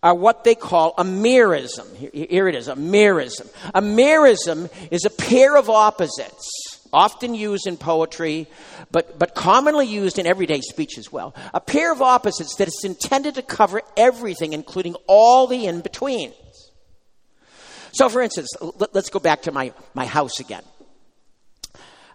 are 0.04 0.16
what 0.16 0.44
they 0.44 0.56
call 0.56 0.94
a 0.98 1.04
merism. 1.04 1.96
Here 1.96 2.48
it 2.48 2.56
is, 2.56 2.68
a 2.68 2.76
merism. 2.76 3.52
A 3.74 3.82
merism 3.82 4.70
is 4.90 5.06
a 5.06 5.10
pair 5.10 5.56
of 5.56 5.70
opposites, 5.70 6.50
often 6.92 7.36
used 7.36 7.68
in 7.68 7.78
poetry, 7.78 8.48
but, 8.92 9.20
but 9.20 9.36
commonly 9.36 9.86
used 9.86 10.18
in 10.18 10.26
everyday 10.26 10.62
speech 10.62 10.98
as 10.98 11.12
well. 11.12 11.36
A 11.54 11.60
pair 11.60 11.94
of 11.94 12.02
opposites 12.02 12.56
that 12.56 12.68
is 12.68 12.82
intended 12.84 13.36
to 13.36 13.44
cover 13.44 13.82
everything, 13.96 14.54
including 14.54 14.96
all 15.08 15.46
the 15.46 15.68
in 15.68 15.82
betweens. 15.82 16.34
So, 17.94 18.10
for 18.10 18.22
instance, 18.22 18.50
let, 18.62 18.96
us 18.96 19.10
go 19.10 19.20
back 19.20 19.44
to 19.44 19.52
my, 19.52 19.74
my 19.94 20.06
house 20.06 20.40
again. 20.40 20.64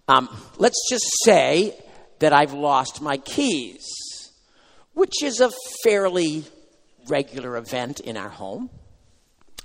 Um, 0.08 0.28
let's 0.58 0.88
just 0.88 1.04
say 1.22 1.78
that 2.18 2.32
I've 2.32 2.52
lost 2.52 3.00
my 3.00 3.18
keys, 3.18 3.84
which 4.94 5.22
is 5.22 5.40
a 5.40 5.50
fairly 5.84 6.44
regular 7.08 7.56
event 7.56 8.00
in 8.00 8.16
our 8.16 8.28
home. 8.28 8.70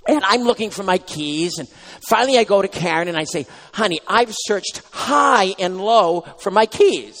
And 0.06 0.22
I'm 0.24 0.42
looking 0.42 0.70
for 0.70 0.82
my 0.82 0.98
keys, 0.98 1.58
and 1.58 1.68
finally 2.08 2.36
I 2.36 2.44
go 2.44 2.60
to 2.60 2.66
Karen 2.66 3.06
and 3.06 3.16
I 3.16 3.24
say, 3.24 3.46
Honey, 3.72 4.00
I've 4.08 4.32
searched 4.32 4.82
high 4.90 5.54
and 5.60 5.80
low 5.80 6.22
for 6.40 6.50
my 6.50 6.66
keys. 6.66 7.18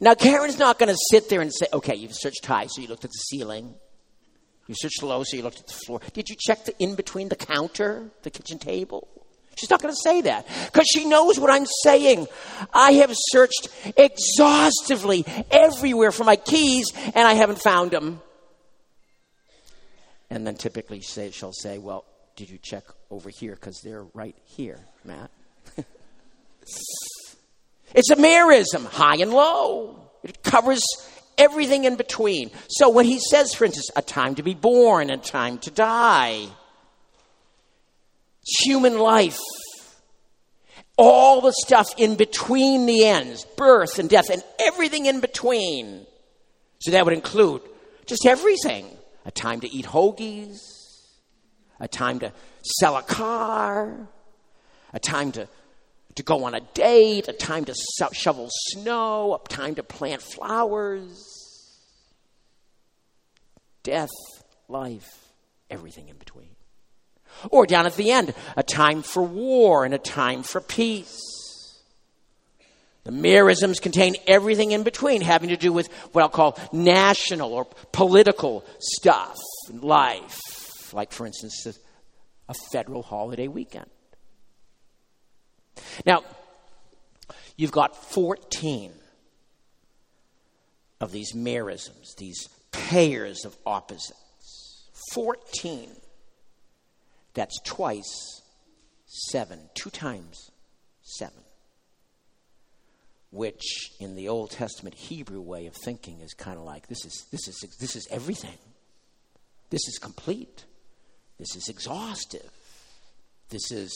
Now, 0.00 0.14
Karen's 0.14 0.58
not 0.58 0.78
going 0.78 0.88
to 0.88 0.98
sit 1.10 1.28
there 1.28 1.40
and 1.40 1.52
say, 1.54 1.66
Okay, 1.72 1.94
you've 1.94 2.14
searched 2.14 2.44
high, 2.44 2.66
so 2.66 2.82
you 2.82 2.88
looked 2.88 3.04
at 3.04 3.10
the 3.10 3.18
ceiling. 3.18 3.74
You 4.66 4.74
searched 4.76 5.02
low, 5.02 5.22
so 5.22 5.36
you 5.36 5.42
looked 5.42 5.60
at 5.60 5.66
the 5.66 5.78
floor. 5.86 6.00
Did 6.12 6.28
you 6.28 6.36
check 6.38 6.64
the 6.64 6.76
in 6.78 6.94
between 6.94 7.28
the 7.28 7.36
counter, 7.36 8.10
the 8.22 8.30
kitchen 8.30 8.58
table? 8.58 9.08
She's 9.56 9.70
not 9.70 9.82
going 9.82 9.92
to 9.92 10.00
say 10.00 10.20
that 10.22 10.46
because 10.66 10.86
she 10.86 11.04
knows 11.04 11.40
what 11.40 11.50
I'm 11.50 11.66
saying. 11.82 12.28
I 12.72 12.92
have 12.92 13.12
searched 13.12 13.68
exhaustively 13.96 15.24
everywhere 15.50 16.12
for 16.12 16.22
my 16.22 16.36
keys 16.36 16.92
and 16.96 17.26
I 17.26 17.34
haven't 17.34 17.60
found 17.60 17.90
them. 17.90 18.20
And 20.30 20.46
then 20.46 20.56
typically 20.56 21.00
say, 21.00 21.30
she'll 21.30 21.52
say, 21.52 21.78
Well, 21.78 22.04
did 22.36 22.50
you 22.50 22.58
check 22.62 22.84
over 23.10 23.30
here? 23.30 23.54
Because 23.54 23.80
they're 23.82 24.04
right 24.14 24.36
here, 24.44 24.78
Matt. 25.04 25.30
it's 27.94 28.10
a 28.10 28.16
merism, 28.16 28.84
high 28.84 29.16
and 29.16 29.32
low. 29.32 30.10
It 30.22 30.42
covers 30.42 30.82
everything 31.36 31.84
in 31.84 31.96
between. 31.96 32.50
So 32.68 32.90
when 32.90 33.06
he 33.06 33.18
says, 33.18 33.54
for 33.54 33.64
instance, 33.64 33.90
a 33.96 34.02
time 34.02 34.34
to 34.34 34.42
be 34.42 34.54
born, 34.54 35.10
a 35.10 35.16
time 35.16 35.58
to 35.58 35.70
die, 35.70 36.46
human 38.64 38.98
life, 38.98 39.38
all 40.96 41.40
the 41.40 41.52
stuff 41.64 41.88
in 41.96 42.16
between 42.16 42.86
the 42.86 43.06
ends, 43.06 43.46
birth 43.56 43.98
and 43.98 44.10
death, 44.10 44.30
and 44.30 44.42
everything 44.58 45.06
in 45.06 45.20
between. 45.20 46.06
So 46.80 46.90
that 46.90 47.04
would 47.04 47.14
include 47.14 47.62
just 48.06 48.26
everything 48.26 48.97
a 49.28 49.30
time 49.30 49.60
to 49.60 49.70
eat 49.70 49.84
hoagies, 49.84 50.58
a 51.78 51.86
time 51.86 52.18
to 52.18 52.32
sell 52.62 52.96
a 52.96 53.02
car, 53.02 54.08
a 54.94 54.98
time 54.98 55.30
to, 55.32 55.46
to 56.14 56.22
go 56.22 56.44
on 56.44 56.54
a 56.54 56.60
date, 56.72 57.28
a 57.28 57.34
time 57.34 57.66
to 57.66 57.74
shovel 58.14 58.48
snow, 58.50 59.34
a 59.34 59.48
time 59.48 59.74
to 59.74 59.82
plant 59.82 60.22
flowers, 60.22 61.78
death, 63.82 64.08
life, 64.66 65.28
everything 65.68 66.08
in 66.08 66.16
between. 66.16 66.56
Or 67.50 67.66
down 67.66 67.84
at 67.84 67.96
the 67.96 68.10
end, 68.10 68.32
a 68.56 68.62
time 68.62 69.02
for 69.02 69.22
war 69.22 69.84
and 69.84 69.92
a 69.92 69.98
time 69.98 70.42
for 70.42 70.62
peace. 70.62 71.20
The 73.08 73.14
merisms 73.14 73.80
contain 73.80 74.16
everything 74.26 74.72
in 74.72 74.82
between, 74.82 75.22
having 75.22 75.48
to 75.48 75.56
do 75.56 75.72
with 75.72 75.90
what 76.12 76.20
I'll 76.20 76.28
call 76.28 76.58
national 76.74 77.54
or 77.54 77.64
political 77.90 78.66
stuff 78.80 79.38
in 79.70 79.80
life, 79.80 80.38
like, 80.92 81.10
for 81.12 81.24
instance, 81.24 81.66
a 82.50 82.54
federal 82.70 83.02
holiday 83.02 83.48
weekend. 83.48 83.88
Now, 86.04 86.22
you've 87.56 87.72
got 87.72 87.96
14 87.96 88.92
of 91.00 91.10
these 91.10 91.32
merisms, 91.32 92.14
these 92.18 92.46
pairs 92.72 93.46
of 93.46 93.56
opposites. 93.64 94.90
14. 95.14 95.88
That's 97.32 97.58
twice 97.64 98.42
seven, 99.06 99.70
two 99.72 99.88
times 99.88 100.50
seven 101.00 101.40
which 103.30 103.92
in 104.00 104.14
the 104.14 104.28
Old 104.28 104.50
Testament 104.50 104.94
Hebrew 104.94 105.40
way 105.40 105.66
of 105.66 105.74
thinking 105.84 106.20
is 106.20 106.32
kind 106.34 106.58
of 106.58 106.64
like 106.64 106.86
this 106.88 107.04
is 107.04 107.26
this 107.30 107.46
is 107.48 107.76
this 107.78 107.96
is 107.96 108.06
everything. 108.10 108.58
This 109.70 109.86
is 109.86 109.98
complete. 109.98 110.64
This 111.38 111.54
is 111.54 111.68
exhaustive. 111.68 112.50
This 113.50 113.70
is 113.70 113.92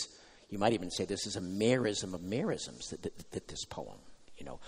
you 0.51 0.59
might 0.59 0.75
even 0.75 0.91
say 0.91 1.05
this 1.05 1.27
is 1.27 1.37
a 1.37 1.41
merism 1.41 2.13
of 2.13 2.21
merisms 2.21 2.91
that, 2.91 3.03
that, 3.03 3.31
that 3.33 3.49
this 3.49 3.65
poem, 3.65 3.99
you 4.37 4.45
know, 4.45 4.61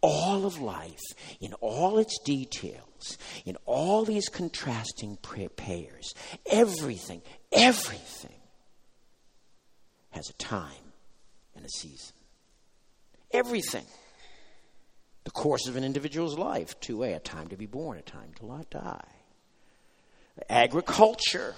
all 0.00 0.46
of 0.46 0.60
life 0.60 1.02
in 1.40 1.52
all 1.54 1.98
its 1.98 2.18
details, 2.24 3.18
in 3.44 3.56
all 3.66 4.04
these 4.04 4.28
contrasting 4.28 5.18
pairs, 5.56 6.14
everything, 6.50 7.20
everything 7.52 8.32
has 10.10 10.30
a 10.30 10.34
time 10.34 10.92
and 11.54 11.66
a 11.66 11.68
season. 11.68 12.14
Everything 13.32 13.84
the 15.26 15.32
course 15.32 15.66
of 15.66 15.74
an 15.74 15.82
individual's 15.82 16.38
life. 16.38 16.78
2a, 16.78 17.16
a 17.16 17.18
time 17.18 17.48
to 17.48 17.56
be 17.56 17.66
born, 17.66 17.98
a 17.98 18.02
time 18.02 18.30
to 18.38 18.64
die. 18.70 19.08
Agriculture, 20.48 21.56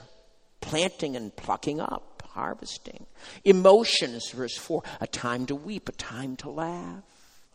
planting 0.62 1.16
and 1.16 1.36
plucking 1.36 1.78
up, 1.78 2.22
harvesting. 2.30 3.04
Emotions, 3.44 4.30
verse 4.30 4.56
4, 4.56 4.82
a 5.02 5.06
time 5.06 5.44
to 5.44 5.54
weep, 5.54 5.90
a 5.90 5.92
time 5.92 6.34
to 6.36 6.48
laugh. 6.48 7.02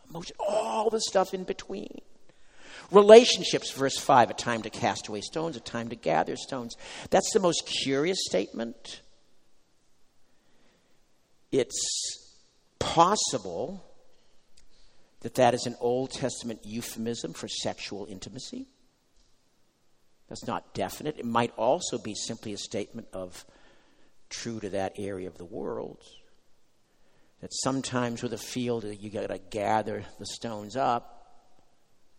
Emotion, 0.08 0.36
all 0.38 0.88
the 0.88 1.00
stuff 1.00 1.34
in 1.34 1.42
between. 1.42 2.00
Relationships, 2.92 3.72
verse 3.72 3.98
5, 3.98 4.30
a 4.30 4.34
time 4.34 4.62
to 4.62 4.70
cast 4.70 5.08
away 5.08 5.20
stones, 5.20 5.56
a 5.56 5.60
time 5.60 5.88
to 5.88 5.96
gather 5.96 6.36
stones. 6.36 6.76
That's 7.10 7.32
the 7.32 7.40
most 7.40 7.68
curious 7.82 8.18
statement. 8.24 9.00
It's 11.50 12.30
possible 12.78 13.84
that 15.24 15.36
that 15.36 15.54
is 15.54 15.64
an 15.64 15.74
Old 15.80 16.10
Testament 16.10 16.60
euphemism 16.64 17.32
for 17.32 17.48
sexual 17.48 18.06
intimacy. 18.10 18.66
That's 20.28 20.46
not 20.46 20.74
definite. 20.74 21.18
It 21.18 21.24
might 21.24 21.50
also 21.56 21.96
be 21.96 22.14
simply 22.14 22.52
a 22.52 22.58
statement 22.58 23.08
of 23.14 23.46
true 24.28 24.60
to 24.60 24.68
that 24.68 24.92
area 24.98 25.26
of 25.26 25.38
the 25.38 25.46
world. 25.46 26.02
That 27.40 27.54
sometimes 27.54 28.22
with 28.22 28.34
a 28.34 28.38
field, 28.38 28.84
you 28.84 29.08
got 29.08 29.28
to 29.28 29.38
gather 29.38 30.04
the 30.18 30.26
stones 30.26 30.76
up 30.76 31.26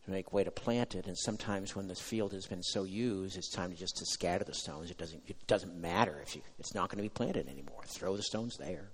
to 0.05 0.11
make 0.11 0.33
way 0.33 0.43
to 0.43 0.49
plant 0.49 0.95
it. 0.95 1.05
And 1.05 1.15
sometimes 1.15 1.75
when 1.75 1.87
the 1.87 1.93
field 1.93 2.33
has 2.33 2.47
been 2.47 2.63
so 2.63 2.85
used, 2.85 3.37
it's 3.37 3.51
time 3.51 3.69
to 3.69 3.77
just 3.77 3.97
to 3.97 4.05
scatter 4.07 4.43
the 4.43 4.55
stones. 4.55 4.89
It 4.89 4.97
doesn't, 4.97 5.21
it 5.27 5.45
doesn't 5.45 5.79
matter 5.79 6.19
if 6.23 6.35
you, 6.35 6.41
it's 6.57 6.73
not 6.73 6.89
going 6.89 6.97
to 6.97 7.03
be 7.03 7.09
planted 7.09 7.47
anymore. 7.47 7.83
Throw 7.85 8.17
the 8.17 8.23
stones 8.23 8.57
there. 8.57 8.89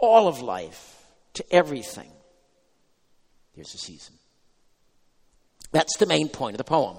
All 0.00 0.26
of 0.26 0.42
life, 0.42 0.97
to 1.34 1.44
everything, 1.52 2.10
there's 3.54 3.74
a 3.74 3.78
season. 3.78 4.14
That's 5.72 5.96
the 5.98 6.06
main 6.06 6.28
point 6.28 6.54
of 6.54 6.58
the 6.58 6.64
poem. 6.64 6.96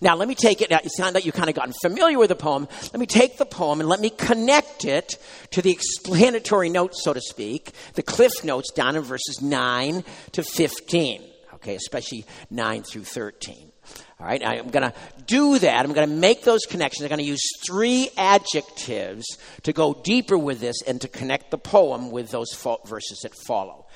Now, 0.00 0.16
let 0.16 0.28
me 0.28 0.34
take 0.34 0.62
it. 0.62 0.70
It 0.70 0.92
sounds 0.96 1.14
like 1.14 1.26
you've 1.26 1.34
kind 1.34 1.48
of 1.48 1.56
gotten 1.56 1.74
familiar 1.82 2.18
with 2.18 2.28
the 2.28 2.36
poem. 2.36 2.68
Let 2.92 3.00
me 3.00 3.06
take 3.06 3.36
the 3.36 3.44
poem 3.44 3.80
and 3.80 3.88
let 3.88 4.00
me 4.00 4.10
connect 4.10 4.84
it 4.84 5.18
to 5.50 5.60
the 5.60 5.70
explanatory 5.70 6.68
notes, 6.68 7.02
so 7.02 7.12
to 7.12 7.20
speak, 7.20 7.72
the 7.94 8.02
cliff 8.02 8.44
notes 8.44 8.72
down 8.72 8.96
in 8.96 9.02
verses 9.02 9.42
9 9.42 10.04
to 10.32 10.42
15, 10.42 11.22
okay, 11.54 11.74
especially 11.74 12.24
9 12.50 12.82
through 12.82 13.04
13. 13.04 13.69
All 14.18 14.26
right, 14.26 14.44
I'm 14.44 14.68
going 14.68 14.82
to 14.82 14.94
do 15.26 15.58
that. 15.58 15.84
I'm 15.84 15.94
going 15.94 16.08
to 16.08 16.14
make 16.14 16.44
those 16.44 16.66
connections. 16.68 17.04
I'm 17.04 17.08
going 17.08 17.20
to 17.20 17.24
use 17.24 17.40
three 17.66 18.10
adjectives 18.18 19.24
to 19.62 19.72
go 19.72 19.94
deeper 19.94 20.36
with 20.36 20.60
this 20.60 20.82
and 20.82 21.00
to 21.00 21.08
connect 21.08 21.50
the 21.50 21.56
poem 21.56 22.10
with 22.10 22.30
those 22.30 22.52
verses 22.84 23.20
that 23.22 23.32
follow. 23.46 23.86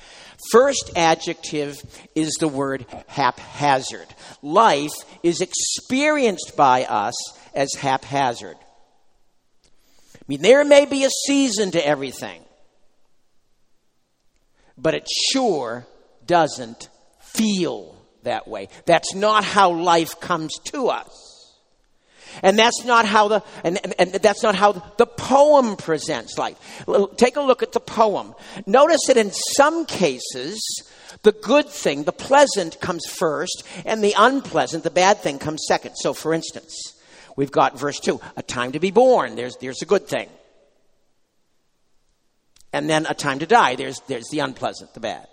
First 0.51 0.93
adjective 0.97 1.83
is 2.15 2.33
the 2.41 2.49
word 2.49 2.87
haphazard. 3.07 4.07
Life 4.41 4.95
is 5.23 5.43
experienced 5.43 6.57
by 6.57 6.85
us 6.85 7.15
as 7.55 7.75
haphazard. 7.75 8.57
I 10.15 10.25
mean, 10.27 10.41
there 10.41 10.65
may 10.65 10.87
be 10.87 11.05
a 11.05 11.11
season 11.27 11.71
to 11.73 11.87
everything, 11.87 12.43
but 14.79 14.95
it 14.95 15.07
sure 15.33 15.87
doesn't 16.25 16.89
feel 17.21 17.94
that 18.25 18.49
way. 18.49 18.69
That's 18.87 19.15
not 19.15 19.45
how 19.45 19.71
life 19.71 20.21
comes 20.21 20.59
to 20.73 20.89
us. 20.89 21.35
And 22.43 22.59
that's 22.59 22.85
not 22.85 23.07
how 23.07 23.29
the 23.29 23.43
and, 23.63 23.79
and, 23.85 23.95
and, 23.99 24.13
that's 24.15 24.43
not 24.43 24.55
how 24.55 24.73
the 24.73 25.07
poem 25.07 25.77
presents 25.77 26.37
life. 26.37 26.57
Take 27.17 27.37
a 27.37 27.41
look 27.41 27.63
at 27.63 27.73
the 27.73 27.81
poem. 27.81 28.35
Notice 28.67 29.03
that 29.07 29.17
in 29.17 29.31
some 29.31 29.87
cases, 29.87 30.61
the 31.23 31.33
good 31.33 31.69
thing, 31.69 32.05
the 32.05 32.13
pleasant, 32.13 32.81
comes 32.81 33.07
first, 33.07 33.63
and 33.85 34.03
the 34.03 34.15
unpleasant, 34.19 34.85
the 34.85 34.91
bad 34.91 35.19
thing, 35.19 35.39
comes 35.39 35.65
second. 35.67 35.95
So, 35.97 36.13
for 36.13 36.35
instance, 36.35 36.95
we've 37.37 37.53
got 37.53 37.79
verse 37.79 38.01
two: 38.01 38.21
a 38.37 38.43
time 38.43 38.73
to 38.73 38.81
be 38.81 38.91
born. 38.91 39.37
There's 39.37 39.57
there's 39.59 39.83
a 39.83 39.87
good 39.87 40.09
thing, 40.09 40.29
and 42.73 42.91
then 42.91 43.07
a 43.09 43.15
time 43.15 43.39
to 43.39 43.47
die. 43.47 43.77
There's 43.77 44.01
there's 44.09 44.29
the 44.31 44.41
unpleasant, 44.41 44.93
the 44.95 45.01
bad. 45.01 45.29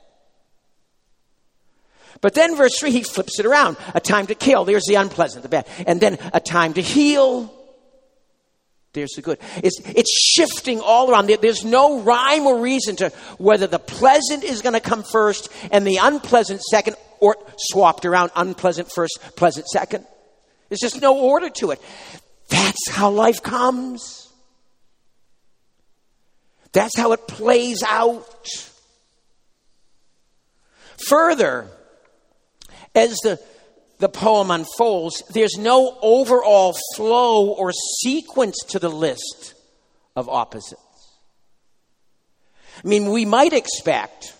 But 2.21 2.35
then 2.35 2.55
verse 2.55 2.77
3, 2.79 2.91
he 2.91 3.03
flips 3.03 3.39
it 3.39 3.45
around. 3.45 3.77
A 3.95 3.99
time 3.99 4.27
to 4.27 4.35
kill. 4.35 4.63
There's 4.63 4.85
the 4.85 4.95
unpleasant, 4.95 5.43
the 5.43 5.49
bad. 5.49 5.67
And 5.87 5.99
then 5.99 6.19
a 6.33 6.39
time 6.39 6.73
to 6.75 6.81
heal. 6.81 7.51
There's 8.93 9.11
the 9.15 9.21
good. 9.21 9.39
It's, 9.63 9.79
it's 9.85 10.11
shifting 10.11 10.81
all 10.81 11.09
around. 11.09 11.27
There's 11.27 11.65
no 11.65 12.01
rhyme 12.01 12.45
or 12.45 12.59
reason 12.59 12.95
to 12.97 13.09
whether 13.37 13.65
the 13.65 13.79
pleasant 13.79 14.43
is 14.43 14.61
going 14.61 14.73
to 14.73 14.81
come 14.81 15.03
first 15.03 15.49
and 15.71 15.87
the 15.87 15.97
unpleasant 15.97 16.61
second, 16.61 16.95
or 17.19 17.37
swapped 17.57 18.05
around 18.05 18.31
unpleasant 18.35 18.91
first, 18.93 19.17
pleasant 19.35 19.67
second. 19.67 20.05
There's 20.69 20.81
just 20.81 21.01
no 21.01 21.17
order 21.17 21.49
to 21.49 21.71
it. 21.71 21.81
That's 22.49 22.89
how 22.89 23.09
life 23.09 23.41
comes. 23.41 24.29
That's 26.73 26.97
how 26.97 27.13
it 27.13 27.27
plays 27.27 27.81
out. 27.83 28.27
Further, 31.07 31.67
as 32.95 33.17
the, 33.23 33.39
the 33.99 34.09
poem 34.09 34.51
unfolds, 34.51 35.23
there's 35.33 35.57
no 35.57 35.97
overall 36.01 36.75
flow 36.95 37.49
or 37.49 37.71
sequence 38.01 38.57
to 38.69 38.79
the 38.79 38.89
list 38.89 39.53
of 40.15 40.27
opposites. 40.27 40.81
I 42.83 42.87
mean, 42.87 43.09
we 43.09 43.25
might 43.25 43.53
expect, 43.53 44.33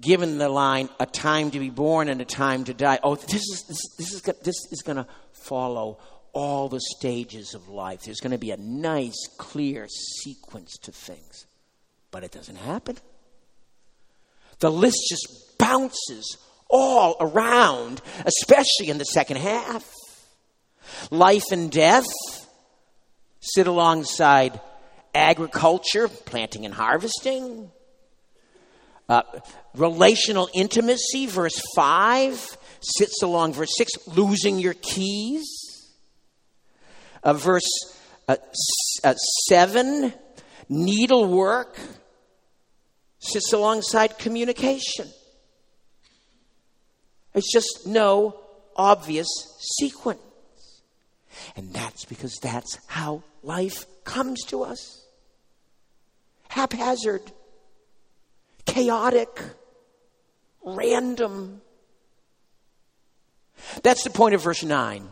given 0.00 0.38
the 0.38 0.48
line, 0.48 0.88
a 1.00 1.06
time 1.06 1.50
to 1.52 1.58
be 1.58 1.70
born 1.70 2.08
and 2.08 2.20
a 2.20 2.26
time 2.26 2.64
to 2.64 2.74
die, 2.74 2.98
oh, 3.02 3.14
this 3.14 3.42
is, 3.42 3.64
this, 3.68 3.78
this 3.96 4.12
is, 4.12 4.22
this 4.22 4.56
is 4.70 4.82
going 4.84 4.96
to 4.96 5.06
follow 5.32 5.98
all 6.32 6.68
the 6.68 6.80
stages 6.98 7.54
of 7.54 7.68
life. 7.68 8.02
There's 8.02 8.20
going 8.20 8.32
to 8.32 8.38
be 8.38 8.50
a 8.50 8.58
nice, 8.58 9.26
clear 9.38 9.88
sequence 9.88 10.76
to 10.82 10.92
things. 10.92 11.46
But 12.10 12.24
it 12.24 12.32
doesn't 12.32 12.56
happen. 12.56 12.98
The 14.58 14.70
list 14.70 14.98
just 15.08 15.45
bounces 15.66 16.38
all 16.68 17.16
around, 17.20 18.00
especially 18.24 18.88
in 18.88 18.98
the 18.98 19.04
second 19.04 19.38
half. 19.38 19.84
Life 21.10 21.44
and 21.50 21.70
death 21.70 22.06
sit 23.40 23.66
alongside 23.66 24.60
agriculture, 25.14 26.08
planting 26.08 26.64
and 26.64 26.74
harvesting. 26.74 27.70
Uh, 29.08 29.22
relational 29.74 30.48
intimacy, 30.54 31.26
verse 31.26 31.60
5, 31.74 32.58
sits 32.80 33.22
along 33.22 33.52
verse 33.52 33.74
6, 33.76 33.92
losing 34.08 34.58
your 34.58 34.74
keys. 34.74 35.46
Uh, 37.22 37.32
verse 37.32 37.68
uh, 38.28 38.36
uh, 39.04 39.14
7, 39.48 40.12
needlework, 40.68 41.78
sits 43.18 43.52
alongside 43.52 44.18
communication. 44.18 45.08
It's 47.36 47.52
just 47.52 47.86
no 47.86 48.34
obvious 48.74 49.28
sequence. 49.78 50.20
And 51.54 51.72
that's 51.72 52.06
because 52.06 52.38
that's 52.42 52.78
how 52.86 53.22
life 53.42 53.84
comes 54.04 54.42
to 54.46 54.62
us 54.62 55.06
haphazard, 56.48 57.20
chaotic, 58.64 59.38
random. 60.64 61.60
That's 63.82 64.04
the 64.04 64.10
point 64.10 64.34
of 64.34 64.42
verse 64.42 64.64
9. 64.64 65.06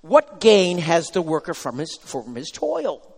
What 0.00 0.40
gain 0.40 0.78
has 0.78 1.10
the 1.10 1.22
worker 1.22 1.54
from 1.54 1.78
his, 1.78 1.96
from 1.96 2.34
his 2.34 2.50
toil? 2.50 3.08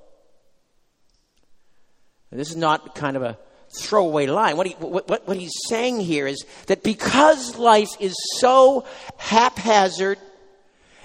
this 2.31 2.51
is 2.51 2.57
not 2.57 2.97
kind 2.97 3.17
of 3.17 3.23
a 3.23 3.39
throwaway 3.81 4.27
line. 4.27 4.57
What, 4.57 4.67
he, 4.67 4.75
what, 4.75 5.09
what, 5.09 5.27
what 5.27 5.37
he's 5.37 5.53
saying 5.67 6.01
here 6.01 6.27
is 6.27 6.45
that 6.67 6.83
because 6.83 7.57
life 7.57 7.91
is 8.01 8.15
so 8.37 8.87
haphazard 9.17 10.19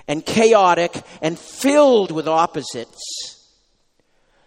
and 0.07 0.25
chaotic 0.25 1.01
and 1.21 1.37
filled 1.37 2.11
with 2.11 2.27
opposites, 2.27 3.45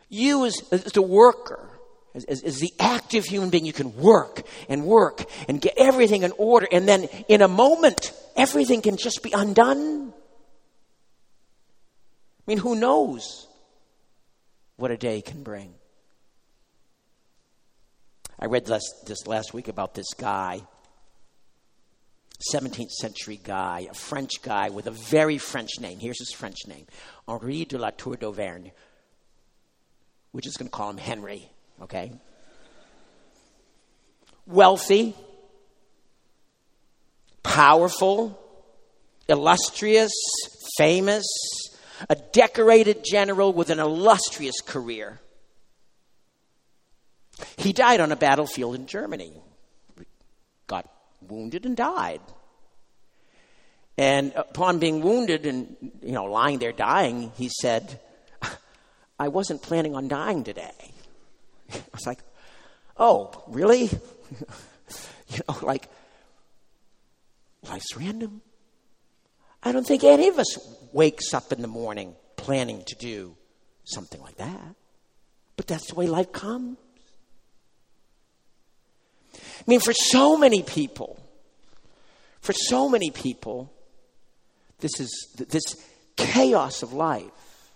you 0.09 0.45
as, 0.45 0.61
as 0.71 0.85
the 0.93 1.03
worker, 1.03 1.71
as, 2.15 2.25
as, 2.25 2.43
as, 2.43 2.59
the 2.59 2.73
active 2.79 3.25
human 3.25 3.49
being, 3.49 3.65
you 3.65 3.73
can 3.73 3.97
work 3.97 4.43
and 4.69 4.85
work 4.85 5.25
and 5.49 5.61
get 5.61 5.75
everything 5.77 6.23
in 6.23 6.33
order, 6.37 6.69
and 6.71 6.87
then 6.87 7.05
in 7.29 7.41
a 7.41 7.49
moment, 7.49 8.13
everything 8.37 8.83
can 8.83 8.97
just 8.97 9.23
be 9.23 9.33
undone. 9.33 10.13
I 12.39 12.45
mean, 12.47 12.59
who 12.59 12.75
knows 12.75 13.47
what 14.77 14.91
a 14.91 14.97
day 14.97 15.23
can 15.23 15.43
bring? 15.43 15.73
I 18.43 18.47
read 18.47 18.67
this, 18.67 18.83
this 19.07 19.29
last 19.29 19.55
week 19.55 19.69
about 19.69 19.95
this 19.95 20.15
guy, 20.15 20.63
17th 22.53 22.91
century 22.91 23.39
guy, 23.41 23.87
a 23.89 23.95
French 23.95 24.43
guy 24.43 24.69
with 24.69 24.89
a 24.89 24.91
very 24.91 25.39
French 25.39 25.79
name. 25.79 26.01
Here's 26.01 26.19
his 26.19 26.33
French 26.33 26.57
name 26.67 26.87
Henri 27.29 27.65
de 27.65 27.79
la 27.79 27.91
Tour 27.91 28.17
d'Auvergne. 28.17 28.73
We're 30.33 30.41
just 30.41 30.59
going 30.59 30.69
to 30.69 30.77
call 30.77 30.91
him 30.91 30.97
Henry, 30.97 31.49
okay? 31.83 32.15
Wealthy, 34.45 35.15
powerful, 37.45 38.37
illustrious, 39.29 40.11
famous, 40.77 41.27
a 42.11 42.17
decorated 42.33 43.05
general 43.05 43.53
with 43.53 43.71
an 43.71 43.79
illustrious 43.79 44.61
career. 44.61 45.21
He 47.57 47.73
died 47.73 48.01
on 48.01 48.13
a 48.13 48.17
battlefield 48.17 48.75
in 48.75 48.87
Germany, 48.87 49.33
got 50.67 50.89
wounded 51.21 51.67
and 51.67 51.77
died. 51.77 52.21
And 53.99 54.33
upon 54.35 54.79
being 54.79 55.03
wounded 55.03 55.45
and 55.47 55.77
you 56.03 56.13
know 56.13 56.25
lying 56.25 56.59
there 56.59 56.73
dying, 56.73 57.33
he 57.37 57.51
said, 57.61 58.01
"I 59.19 59.29
wasn't 59.29 59.63
planning 59.63 59.95
on 59.95 60.09
dying 60.09 60.45
today." 60.45 60.93
I 61.73 61.81
was 61.93 62.07
like, 62.07 62.21
"Oh, 62.97 63.45
really?" 63.49 63.85
you 65.29 65.39
know, 65.49 65.59
like 65.63 65.89
life's 67.69 67.97
random. 67.97 68.41
I 69.63 69.73
don't 69.73 69.87
think 69.87 70.05
any 70.05 70.29
of 70.29 70.39
us 70.39 70.59
wakes 70.93 71.35
up 71.35 71.53
in 71.53 71.63
the 71.63 71.69
morning 71.69 72.17
planning 72.37 72.83
to 72.87 72.97
do 72.97 73.37
something 73.85 74.21
like 74.21 74.37
that. 74.37 74.75
But 75.57 75.67
that's 75.67 75.89
the 75.89 75.95
way 75.95 76.07
life 76.07 76.33
comes. 76.33 76.79
I 79.63 79.71
mean, 79.71 79.81
for 79.81 79.93
so 79.93 80.37
many 80.37 80.63
people, 80.65 81.23
for 82.41 82.53
so 82.53 82.89
many 82.89 83.13
people, 83.13 83.73
this 84.81 84.99
is 84.99 85.29
this 85.37 85.63
chaos 86.17 86.83
of 86.83 86.93
life 86.93 87.71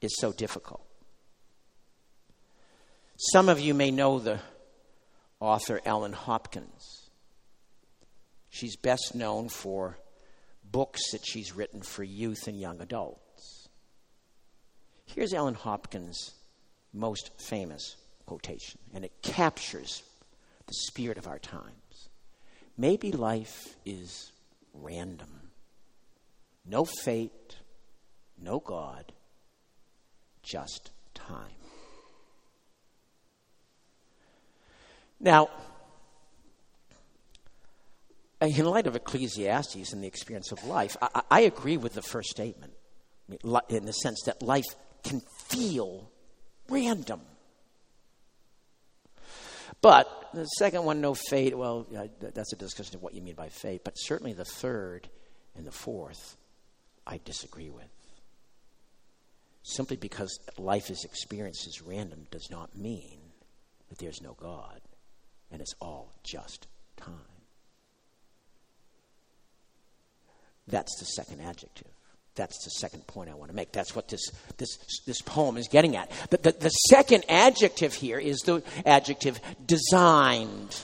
is 0.00 0.10
so 0.18 0.32
difficult. 0.32 0.84
Some 3.16 3.48
of 3.48 3.60
you 3.60 3.74
may 3.74 3.92
know 3.92 4.18
the 4.18 4.40
author 5.38 5.80
Ellen 5.84 6.14
Hopkins. 6.14 7.10
She's 8.48 8.74
best 8.76 9.14
known 9.14 9.48
for 9.48 9.98
books 10.64 11.12
that 11.12 11.24
she's 11.24 11.54
written 11.54 11.82
for 11.82 12.02
youth 12.02 12.48
and 12.48 12.58
young 12.58 12.80
adults. 12.80 13.68
Here's 15.06 15.32
Ellen 15.32 15.54
Hopkins' 15.54 16.32
most 16.92 17.30
famous 17.38 17.96
quotation, 18.26 18.80
and 18.92 19.04
it 19.04 19.12
captures 19.22 20.02
the 20.70 20.74
spirit 20.74 21.18
of 21.18 21.26
our 21.26 21.40
times. 21.40 22.08
Maybe 22.78 23.10
life 23.10 23.76
is 23.84 24.30
random. 24.72 25.50
No 26.64 26.84
fate, 26.84 27.56
no 28.40 28.60
God, 28.60 29.12
just 30.44 30.92
time. 31.12 31.58
Now, 35.18 35.50
in 38.40 38.64
light 38.64 38.86
of 38.86 38.94
Ecclesiastes 38.94 39.92
and 39.92 40.02
the 40.02 40.06
experience 40.06 40.52
of 40.52 40.64
life, 40.64 40.96
I, 41.02 41.22
I 41.30 41.40
agree 41.40 41.76
with 41.76 41.94
the 41.94 42.02
first 42.02 42.30
statement 42.30 42.74
in 43.68 43.86
the 43.86 43.92
sense 43.92 44.22
that 44.26 44.40
life 44.40 44.64
can 45.02 45.20
feel 45.48 46.08
random. 46.68 47.22
But 49.82 50.19
the 50.32 50.44
second 50.44 50.84
one, 50.84 51.00
no 51.00 51.14
fate, 51.14 51.56
well, 51.56 51.86
that's 52.20 52.52
a 52.52 52.56
discussion 52.56 52.96
of 52.96 53.02
what 53.02 53.14
you 53.14 53.22
mean 53.22 53.34
by 53.34 53.48
fate. 53.48 53.82
But 53.84 53.94
certainly 53.96 54.32
the 54.32 54.44
third 54.44 55.08
and 55.56 55.66
the 55.66 55.72
fourth, 55.72 56.36
I 57.06 57.20
disagree 57.24 57.70
with. 57.70 57.88
Simply 59.62 59.96
because 59.96 60.38
life 60.58 60.90
is 60.90 61.04
experienced 61.04 61.66
as 61.66 61.82
random 61.82 62.26
does 62.30 62.48
not 62.50 62.76
mean 62.76 63.18
that 63.88 63.98
there's 63.98 64.22
no 64.22 64.34
God 64.40 64.80
and 65.50 65.60
it's 65.60 65.74
all 65.80 66.12
just 66.22 66.66
time. 66.96 67.14
That's 70.66 70.98
the 70.98 71.06
second 71.06 71.40
adjective. 71.40 71.90
That's 72.36 72.64
the 72.64 72.70
second 72.70 73.06
point 73.06 73.30
I 73.30 73.34
want 73.34 73.50
to 73.50 73.56
make. 73.56 73.72
That's 73.72 73.94
what 73.94 74.08
this, 74.08 74.30
this, 74.56 74.78
this 75.06 75.20
poem 75.20 75.56
is 75.56 75.68
getting 75.68 75.96
at. 75.96 76.10
The, 76.30 76.36
the, 76.38 76.52
the 76.52 76.68
second 76.68 77.24
adjective 77.28 77.94
here 77.94 78.18
is 78.18 78.40
the 78.40 78.62
adjective 78.86 79.40
designed. 79.64 80.76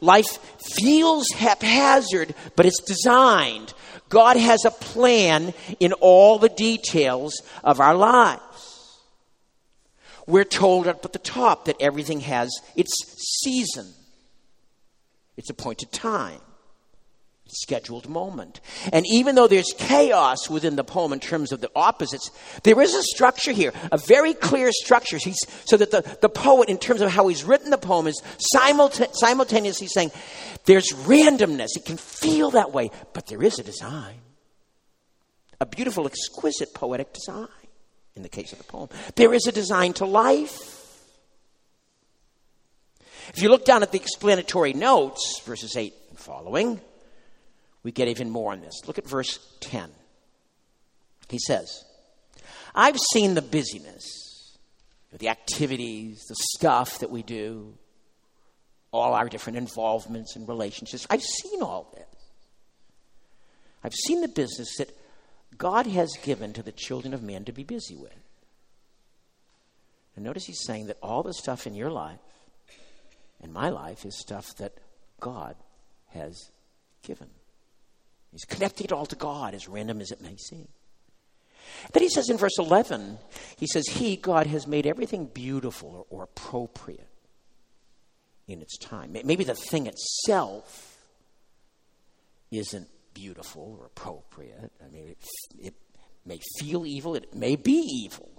Life 0.00 0.38
feels 0.76 1.26
haphazard, 1.30 2.34
but 2.56 2.66
it's 2.66 2.82
designed. 2.82 3.72
God 4.08 4.36
has 4.36 4.64
a 4.64 4.70
plan 4.70 5.54
in 5.80 5.92
all 5.94 6.38
the 6.38 6.48
details 6.48 7.34
of 7.64 7.80
our 7.80 7.94
lives. 7.94 9.00
We're 10.26 10.44
told 10.44 10.86
up 10.86 11.04
at 11.04 11.12
the 11.12 11.18
top 11.18 11.64
that 11.64 11.80
everything 11.80 12.20
has 12.20 12.50
its 12.76 12.92
season, 13.42 13.92
its 15.36 15.50
appointed 15.50 15.90
time 15.90 16.40
scheduled 17.52 18.08
moment. 18.08 18.60
And 18.92 19.06
even 19.06 19.34
though 19.34 19.46
there's 19.46 19.72
chaos 19.76 20.48
within 20.48 20.76
the 20.76 20.84
poem 20.84 21.12
in 21.12 21.20
terms 21.20 21.52
of 21.52 21.60
the 21.60 21.70
opposites, 21.76 22.30
there 22.62 22.80
is 22.80 22.94
a 22.94 23.02
structure 23.02 23.52
here, 23.52 23.72
a 23.90 23.98
very 23.98 24.34
clear 24.34 24.70
structure. 24.72 25.18
He's, 25.18 25.38
so 25.64 25.76
that 25.76 25.90
the, 25.90 26.02
the 26.20 26.28
poet, 26.28 26.68
in 26.68 26.78
terms 26.78 27.00
of 27.00 27.10
how 27.10 27.28
he's 27.28 27.44
written 27.44 27.70
the 27.70 27.78
poem, 27.78 28.06
is 28.06 28.20
simulta- 28.54 29.14
simultaneously 29.14 29.86
saying 29.86 30.10
there's 30.64 30.90
randomness. 31.04 31.76
It 31.76 31.84
can 31.84 31.96
feel 31.96 32.50
that 32.52 32.72
way, 32.72 32.90
but 33.12 33.26
there 33.26 33.42
is 33.42 33.58
a 33.58 33.62
design. 33.62 34.16
A 35.60 35.66
beautiful, 35.66 36.06
exquisite 36.06 36.74
poetic 36.74 37.12
design 37.12 37.48
in 38.16 38.22
the 38.22 38.28
case 38.28 38.52
of 38.52 38.58
the 38.58 38.64
poem. 38.64 38.88
There 39.14 39.32
is 39.32 39.46
a 39.46 39.52
design 39.52 39.92
to 39.94 40.06
life. 40.06 40.78
If 43.28 43.42
you 43.42 43.48
look 43.48 43.64
down 43.64 43.82
at 43.82 43.92
the 43.92 44.00
explanatory 44.00 44.72
notes, 44.72 45.40
verses 45.44 45.76
8 45.76 45.94
and 46.10 46.18
following, 46.18 46.80
we 47.82 47.92
get 47.92 48.08
even 48.08 48.30
more 48.30 48.52
on 48.52 48.60
this. 48.60 48.82
Look 48.86 48.98
at 48.98 49.06
verse 49.06 49.38
10. 49.60 49.90
He 51.28 51.38
says, 51.38 51.84
I've 52.74 52.98
seen 53.12 53.34
the 53.34 53.42
busyness, 53.42 54.56
the 55.12 55.28
activities, 55.28 56.24
the 56.28 56.36
stuff 56.36 56.98
that 57.00 57.10
we 57.10 57.22
do, 57.22 57.74
all 58.92 59.14
our 59.14 59.28
different 59.28 59.58
involvements 59.58 60.36
and 60.36 60.46
relationships. 60.46 61.06
I've 61.10 61.22
seen 61.22 61.62
all 61.62 61.92
this. 61.94 62.06
I've 63.82 63.94
seen 63.94 64.20
the 64.20 64.28
business 64.28 64.76
that 64.78 64.96
God 65.58 65.86
has 65.86 66.16
given 66.22 66.52
to 66.52 66.62
the 66.62 66.72
children 66.72 67.14
of 67.14 67.22
men 67.22 67.44
to 67.46 67.52
be 67.52 67.64
busy 67.64 67.96
with. 67.96 68.14
And 70.14 70.24
notice 70.24 70.44
he's 70.44 70.64
saying 70.64 70.86
that 70.86 70.98
all 71.02 71.22
the 71.22 71.34
stuff 71.34 71.66
in 71.66 71.74
your 71.74 71.90
life 71.90 72.18
and 73.42 73.52
my 73.52 73.70
life 73.70 74.04
is 74.04 74.18
stuff 74.18 74.54
that 74.58 74.72
God 75.20 75.56
has 76.10 76.50
given. 77.02 77.28
He's 78.32 78.44
connecting 78.44 78.86
it 78.86 78.92
all 78.92 79.06
to 79.06 79.16
God, 79.16 79.54
as 79.54 79.68
random 79.68 80.00
as 80.00 80.10
it 80.10 80.20
may 80.20 80.36
seem. 80.36 80.68
Then 81.92 82.02
he 82.02 82.08
says 82.08 82.28
in 82.28 82.36
verse 82.36 82.58
11, 82.58 83.18
he 83.58 83.66
says, 83.66 83.86
He, 83.86 84.16
God, 84.16 84.46
has 84.46 84.66
made 84.66 84.86
everything 84.86 85.26
beautiful 85.26 86.06
or, 86.10 86.24
appropriate 86.24 87.08
in 88.48 88.60
its 88.60 88.78
time. 88.78 89.12
Maybe 89.12 89.44
the 89.44 89.54
thing 89.54 89.86
itself 89.86 91.06
isn't 92.50 92.88
beautiful 93.14 93.76
or 93.78 93.86
appropriate. 93.86 94.72
I 94.84 94.88
mean, 94.88 95.08
it, 95.08 95.18
it 95.58 95.74
may 96.24 96.40
feel 96.58 96.86
evil, 96.86 97.14
it 97.14 97.34
may 97.34 97.56
be 97.56 97.72
evil. 97.72 98.30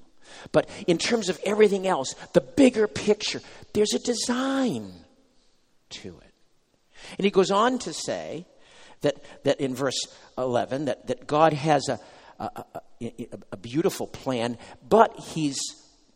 But 0.51 0.69
in 0.87 0.97
terms 0.97 1.29
of 1.29 1.39
everything 1.45 1.85
else, 1.87 2.15
the 2.33 2.41
bigger 2.41 2.87
picture, 2.87 3.41
there's 3.73 3.93
a 3.93 3.99
design 3.99 4.91
to 5.89 6.19
it. 6.19 6.33
And 7.17 7.25
he 7.25 7.31
goes 7.31 7.51
on 7.51 7.79
to 7.79 7.93
say 7.93 8.45
that, 9.03 9.23
that 9.43 9.61
in 9.61 9.75
verse 9.75 10.07
11, 10.37 10.85
that, 10.85 11.07
that 11.07 11.27
God 11.27 11.53
has 11.53 11.87
a, 11.87 11.99
a, 12.39 12.65
a, 13.01 13.11
a 13.53 13.57
beautiful 13.57 14.07
plan, 14.07 14.57
but 14.87 15.17
He's 15.19 15.57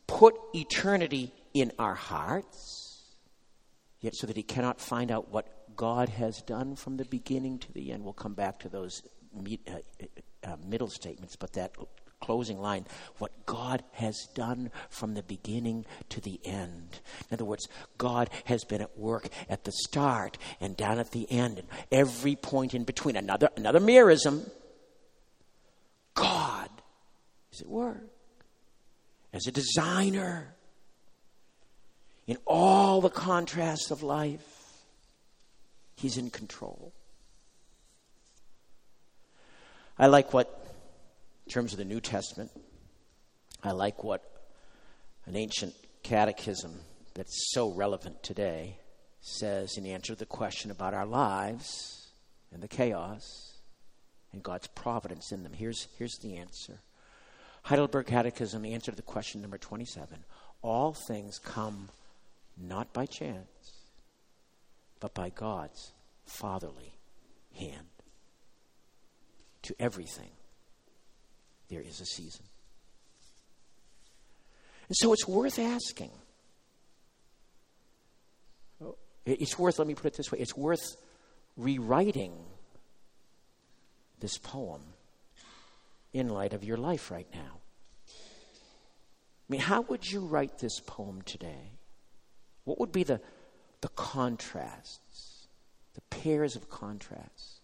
put 0.08 0.36
eternity 0.54 1.32
in 1.54 1.72
our 1.80 1.96
hearts, 1.96 3.16
yet 4.02 4.16
so 4.16 4.28
that 4.28 4.36
He 4.36 4.44
cannot 4.44 4.82
find 4.82 5.12
out 5.12 5.32
what 5.32 5.48
God 5.76 6.10
has 6.10 6.42
done 6.42 6.76
from 6.76 6.98
the 6.98 7.06
beginning 7.06 7.60
to 7.60 7.72
the 7.72 7.92
end. 7.92 8.04
We'll 8.04 8.14
come 8.14 8.34
back 8.34 8.60
to 8.60 8.70
those 8.70 9.04
uh, 9.38 9.74
uh, 10.44 10.56
middle 10.66 10.90
statements, 10.90 11.36
but 11.36 11.54
that 11.54 11.74
closing 12.20 12.60
line 12.60 12.86
what 13.18 13.32
God 13.46 13.84
has 13.94 14.28
done 14.34 14.72
from 14.90 15.14
the 15.14 15.24
beginning 15.24 15.86
to 16.10 16.22
the 16.22 16.40
end. 16.44 17.00
In 17.30 17.36
other 17.36 17.46
words, 17.46 17.68
God 17.98 18.30
has 18.46 18.64
been 18.64 18.82
at 18.82 18.98
work 18.98 19.28
at 19.50 19.64
the 19.64 19.72
start 19.72 20.38
and 20.60 20.76
down 20.76 21.00
at 21.00 21.12
the 21.12 21.30
end 21.32 21.60
and 21.60 21.68
every 21.92 22.36
point 22.36 22.74
in 22.74 22.84
between. 22.84 23.16
Another, 23.16 23.50
another 23.56 23.80
merism. 23.80 24.50
God 26.14 26.70
is 27.52 27.62
at 27.62 27.68
work 27.68 28.04
as 29.34 29.46
a 29.48 29.52
designer 29.52 30.56
in 32.26 32.38
all 32.46 33.02
the 33.02 33.10
contrasts 33.10 33.92
of 33.92 34.04
life. 34.04 34.42
He's 35.96 36.18
in 36.18 36.30
control. 36.30 36.94
I 39.98 40.08
like 40.08 40.34
what 40.34 40.67
in 41.48 41.52
terms 41.52 41.72
of 41.72 41.80
the 41.80 41.86
New 41.86 42.02
Testament, 42.02 42.52
I 43.64 43.72
like 43.72 44.04
what 44.04 44.22
an 45.26 45.38
ancient 45.38 45.74
catechism 46.04 46.82
that's 47.14 47.54
so 47.54 47.72
relevant 47.72 48.22
today 48.22 48.80
says 49.22 49.78
in 49.78 49.86
answer 49.86 50.12
to 50.12 50.20
the 50.20 50.26
question 50.26 50.72
about 50.72 50.94
our 50.94 51.06
lives 51.06 52.10
and 52.52 52.62
the 52.62 52.68
chaos. 52.68 53.54
and 54.34 54.44
God's 54.44 54.68
providence 54.68 55.32
in 55.32 55.44
them. 55.44 55.54
Here's, 55.54 55.88
here's 55.98 56.18
the 56.22 56.36
answer 56.36 56.82
Heidelberg 57.64 58.08
Catechism, 58.08 58.62
the 58.62 58.74
answer 58.74 58.92
to 58.92 58.98
the 58.98 59.02
question 59.02 59.42
number 59.42 59.58
27 59.58 60.26
All 60.62 60.92
things 60.92 61.40
come 61.40 61.88
not 62.58 62.92
by 62.92 63.06
chance, 63.06 63.86
but 65.00 65.14
by 65.14 65.30
God's 65.30 65.94
fatherly 66.26 66.98
hand. 67.56 67.88
To 69.62 69.76
everything, 69.80 70.32
there 71.70 71.82
is 71.82 72.00
a 72.02 72.06
season. 72.06 72.46
And 74.88 74.96
so 74.96 75.14
it's 75.14 75.28
worth 75.28 75.60
asking. 75.60 76.12
It's 79.26 79.60
worth, 79.60 79.78
let 79.78 79.88
me 79.88 79.94
put 79.94 80.14
it 80.14 80.18
this 80.18 80.32
way, 80.32 80.40
it's 80.40 80.56
worth 80.56 80.96
rewriting 81.58 82.34
this 84.20 84.38
poem 84.38 84.82
in 86.14 86.30
light 86.30 86.54
of 86.54 86.64
your 86.64 86.78
life 86.78 87.12
right 87.12 87.28
now. 87.34 87.60
I 88.08 89.50
mean, 89.50 89.62
how 89.62 89.82
would 89.82 90.10
you 90.10 90.22
write 90.22 90.60
this 90.60 90.80
poem 90.80 91.22
today? 91.24 91.72
What 92.64 92.80
would 92.80 92.92
be 92.92 93.04
the, 93.04 93.20
the 93.82 93.90
contrasts, 93.90 95.48
the 95.94 96.02
pairs 96.10 96.56
of 96.56 96.70
contrasts 96.70 97.60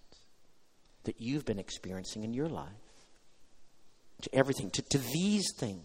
that 1.06 1.20
you've 1.20 1.46
been 1.46 1.60
experiencing 1.60 2.24
in 2.24 2.34
your 2.34 2.50
life? 2.50 2.68
To 4.24 4.34
everything, 4.34 4.70
to, 4.72 4.82
to 4.82 4.98
these 4.98 5.54
things, 5.58 5.84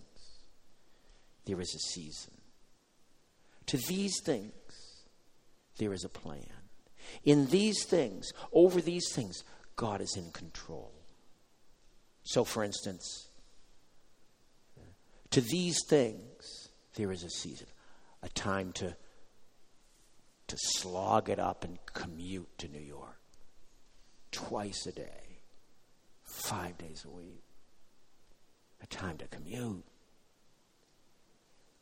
there 1.44 1.60
is 1.60 1.74
a 1.74 1.92
season. 1.92 2.34
To 3.66 3.76
these 3.76 4.20
things, 4.24 4.52
there 5.78 5.92
is 5.92 6.04
a 6.04 6.08
plan. 6.08 6.46
In 7.24 7.46
these 7.46 7.84
things, 7.84 8.30
over 8.52 8.80
these 8.80 9.12
things, 9.12 9.42
God 9.74 10.00
is 10.00 10.14
in 10.16 10.30
control. 10.30 10.92
So, 12.22 12.44
for 12.44 12.62
instance, 12.62 13.28
to 15.30 15.40
these 15.40 15.78
things, 15.88 16.68
there 16.94 17.10
is 17.10 17.24
a 17.24 17.30
season, 17.30 17.66
a 18.22 18.28
time 18.28 18.72
to, 18.74 18.94
to 20.46 20.56
slog 20.76 21.28
it 21.28 21.40
up 21.40 21.64
and 21.64 21.78
commute 21.92 22.56
to 22.58 22.68
New 22.68 22.78
York 22.78 23.18
twice 24.30 24.86
a 24.86 24.92
day, 24.92 25.40
five 26.24 26.78
days 26.78 27.04
a 27.04 27.10
week. 27.10 27.42
A 28.82 28.86
time 28.86 29.18
to 29.18 29.26
commute 29.26 29.84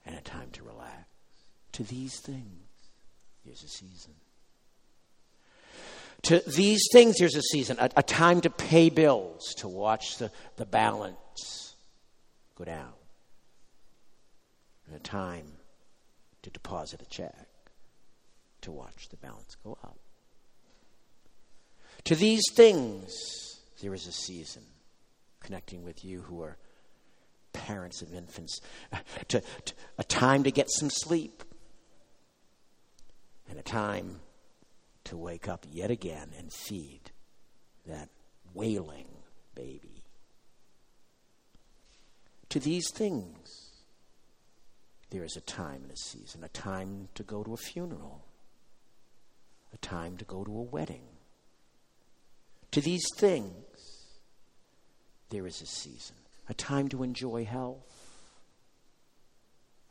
and 0.05 0.17
a 0.17 0.21
time 0.21 0.51
to 0.53 0.63
relax. 0.63 1.05
To 1.73 1.83
these 1.83 2.21
things, 2.21 2.69
there's 3.45 3.63
a 3.63 3.69
season. 3.69 4.15
To 6.23 6.41
these 6.47 6.83
things, 6.93 7.19
there's 7.19 7.37
a 7.37 7.43
season, 7.43 7.77
a, 7.79 7.91
a 7.97 8.03
time 8.03 8.41
to 8.41 8.51
pay 8.51 8.89
bills, 8.89 9.55
to 9.59 9.69
watch 9.69 10.17
the, 10.19 10.31
the 10.57 10.65
balance 10.65 11.75
go 12.57 12.65
down, 12.65 12.93
and 14.87 14.97
a 14.97 15.01
time 15.01 15.47
to 16.43 16.51
deposit 16.51 17.03
a 17.03 17.07
check, 17.07 17.47
to 18.63 18.73
watch 18.73 19.09
the 19.11 19.17
balance 19.17 19.57
go 19.63 19.77
up. 19.85 19.99
To 22.05 22.15
these 22.15 22.45
things, 22.55 23.13
there 23.83 23.95
is 23.95 24.07
a 24.07 24.13
season 24.13 24.63
connecting 25.41 25.85
with 25.85 26.05
you 26.05 26.23
who 26.23 26.43
are 26.43 26.57
parents 27.57 28.03
of 28.03 28.13
infants, 28.15 28.61
uh, 28.93 28.99
to, 29.29 29.41
to, 29.41 29.75
a 29.99 30.05
time 30.05 30.45
to 30.45 30.51
get 30.51 30.71
some 30.71 30.91
sleep, 30.91 31.43
and 33.49 33.59
a 33.59 33.63
time 33.63 34.21
to 35.05 35.17
wake 35.17 35.49
up 35.49 35.65
yet 35.71 35.91
again 35.91 36.31
and 36.37 36.53
feed 36.53 37.13
that 37.87 38.09
wailing 38.55 39.09
baby. 39.55 40.03
To 42.51 42.61
these 42.61 42.91
things, 42.91 43.71
there 45.11 45.25
is 45.25 45.37
a 45.37 45.41
time 45.41 45.83
and 45.83 45.93
a 45.93 45.97
season, 45.97 46.43
a 46.45 46.49
time 46.49 47.09
to 47.15 47.23
go 47.23 47.43
to 47.43 47.55
a 47.55 47.57
funeral, 47.57 48.25
a 49.73 49.79
time 49.79 50.17
to 50.17 50.25
go 50.25 50.45
to 50.45 50.51
a 50.51 50.63
wedding. 50.63 51.05
To 52.73 52.81
these 52.81 53.05
things, 53.17 53.53
there 55.31 55.47
is 55.47 55.63
a 55.63 55.67
season, 55.67 56.17
a 56.49 56.55
time 56.55 56.89
to 56.89 57.03
enjoy 57.03 57.45
health, 57.45 58.21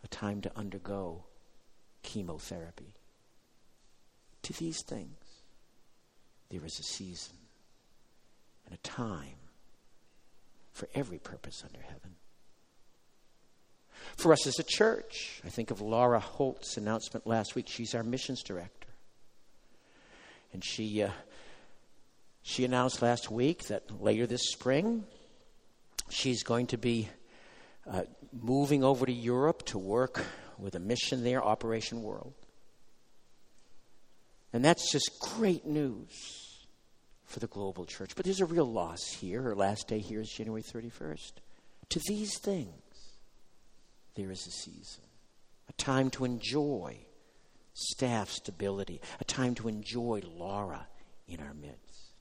a 0.03 0.07
time 0.07 0.41
to 0.41 0.51
undergo 0.55 1.25
chemotherapy 2.03 2.95
to 4.45 4.53
these 4.53 4.83
things, 4.83 5.17
there 6.49 6.63
is 6.63 6.79
a 6.79 6.83
season 6.83 7.33
and 8.65 8.75
a 8.75 8.77
time 8.77 9.37
for 10.71 10.87
every 10.93 11.17
purpose 11.17 11.63
under 11.65 11.81
heaven. 11.81 12.15
For 14.17 14.31
us 14.31 14.45
as 14.45 14.59
a 14.59 14.63
church, 14.63 15.41
I 15.43 15.49
think 15.49 15.71
of 15.71 15.81
Laura 15.81 16.19
Holt's 16.19 16.77
announcement 16.77 17.25
last 17.25 17.55
week. 17.55 17.65
She's 17.67 17.95
our 17.95 18.03
missions 18.03 18.43
director. 18.43 18.89
And 20.53 20.63
she, 20.63 21.01
uh, 21.01 21.09
she 22.43 22.65
announced 22.65 23.01
last 23.01 23.31
week 23.31 23.63
that 23.63 23.99
later 23.99 24.27
this 24.27 24.51
spring, 24.51 25.05
she's 26.09 26.43
going 26.43 26.67
to 26.67 26.77
be 26.77 27.09
uh, 27.89 28.03
moving 28.31 28.83
over 28.83 29.05
to 29.05 29.11
Europe 29.11 29.65
to 29.65 29.77
work 29.77 30.25
with 30.57 30.75
a 30.75 30.79
mission 30.79 31.23
there, 31.23 31.43
Operation 31.43 32.01
World. 32.01 32.33
And 34.53 34.63
that's 34.63 34.91
just 34.91 35.19
great 35.19 35.65
news 35.65 36.65
for 37.25 37.39
the 37.39 37.47
global 37.47 37.85
church. 37.85 38.15
But 38.15 38.25
there's 38.25 38.41
a 38.41 38.45
real 38.45 38.71
loss 38.71 39.05
here. 39.19 39.41
Her 39.41 39.55
last 39.55 39.87
day 39.87 39.99
here 39.99 40.21
is 40.21 40.29
January 40.29 40.63
31st. 40.63 41.33
To 41.89 41.99
these 42.07 42.37
things, 42.39 42.71
there 44.15 44.31
is 44.31 44.47
a 44.47 44.51
season, 44.51 45.03
a 45.69 45.73
time 45.73 46.09
to 46.11 46.25
enjoy 46.25 46.97
staff 47.73 48.29
stability, 48.29 49.01
a 49.19 49.25
time 49.25 49.55
to 49.55 49.67
enjoy 49.67 50.21
Laura 50.25 50.87
in 51.27 51.41
our 51.41 51.53
midst, 51.53 52.13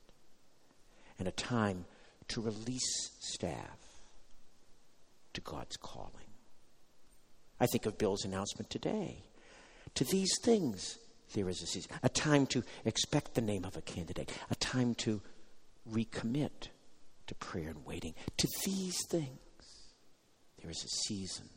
and 1.19 1.29
a 1.29 1.33
time 1.33 1.85
to 2.29 2.41
release 2.41 3.11
staff 3.21 3.79
to 5.35 5.41
God's 5.41 5.77
calling. 5.77 6.11
I 7.61 7.67
think 7.67 7.87
of 7.87 7.99
Bill's 7.99 8.25
announcement 8.25 8.71
today. 8.71 9.25
To 9.95 10.05
these 10.05 10.33
things, 10.43 10.99
there 11.35 11.49
is 11.49 11.63
a 11.63 11.67
season, 11.67 11.91
a 12.03 12.09
time 12.09 12.47
to 12.49 12.63
expect 12.85 13.35
the 13.35 13.41
name 13.41 13.65
of 13.65 13.77
a 13.77 13.83
candidate, 13.83 14.33
a 14.51 14.55
time 14.57 14.95
to 14.97 15.21
recommit 15.91 16.69
to 17.27 17.35
prayer 17.37 17.69
and 17.69 17.85
waiting. 17.85 18.15
To 18.39 18.49
these 18.65 18.97
things, 19.11 19.39
there 20.61 20.71
is 20.71 20.85
a 20.85 21.09
season 21.09 21.49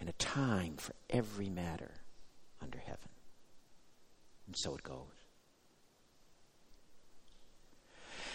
and 0.00 0.08
a 0.08 0.12
time 0.12 0.76
for 0.76 0.92
every 1.10 1.48
matter 1.48 1.92
under 2.62 2.78
heaven. 2.78 3.08
And 4.46 4.56
so 4.56 4.74
it 4.74 4.82
goes. 4.82 5.17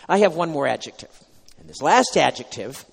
I 0.07 0.19
have 0.19 0.35
one 0.35 0.49
more 0.49 0.67
adjective. 0.67 1.11
And 1.59 1.69
this 1.69 1.81
last 1.81 2.17
adjective 2.17 2.85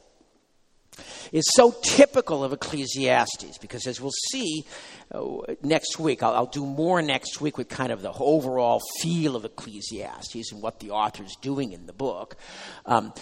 is 1.32 1.44
so 1.54 1.74
typical 1.82 2.44
of 2.44 2.52
Ecclesiastes 2.52 3.58
because, 3.58 3.86
as 3.86 4.00
we'll 4.00 4.10
see 4.30 4.64
uh, 5.12 5.54
next 5.62 5.98
week, 5.98 6.22
I'll, 6.22 6.34
I'll, 6.34 6.46
do 6.46 6.64
more 6.64 7.02
next 7.02 7.40
week 7.40 7.58
with 7.58 7.68
kind 7.68 7.90
of 7.90 8.00
the 8.02 8.12
overall 8.12 8.80
feel 9.00 9.34
of 9.34 9.44
Ecclesiastes 9.44 10.52
and 10.52 10.62
what 10.62 10.78
the 10.78 10.90
author's 10.90 11.34
doing 11.40 11.72
in 11.72 11.86
the 11.86 11.92
book. 11.92 12.36
Um, 12.86 13.12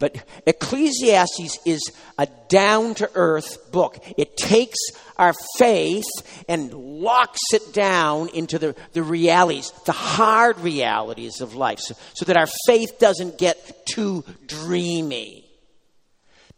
but 0.00 0.24
Ecclesiastes 0.46 1.60
is 1.64 1.92
a 2.18 2.26
down 2.48 2.94
to 2.96 3.10
earth 3.14 3.70
book. 3.70 3.98
It 4.16 4.36
takes 4.36 4.78
our 5.16 5.34
faith 5.58 6.04
and 6.48 6.72
locks 6.72 7.40
it 7.52 7.72
down 7.72 8.28
into 8.30 8.58
the, 8.58 8.74
the 8.92 9.02
realities, 9.02 9.72
the 9.86 9.92
hard 9.92 10.58
realities 10.58 11.40
of 11.40 11.54
life, 11.54 11.78
so, 11.78 11.94
so 12.14 12.24
that 12.24 12.36
our 12.36 12.48
faith 12.66 12.98
doesn't 12.98 13.38
get 13.38 13.86
too 13.86 14.24
dreamy 14.46 15.41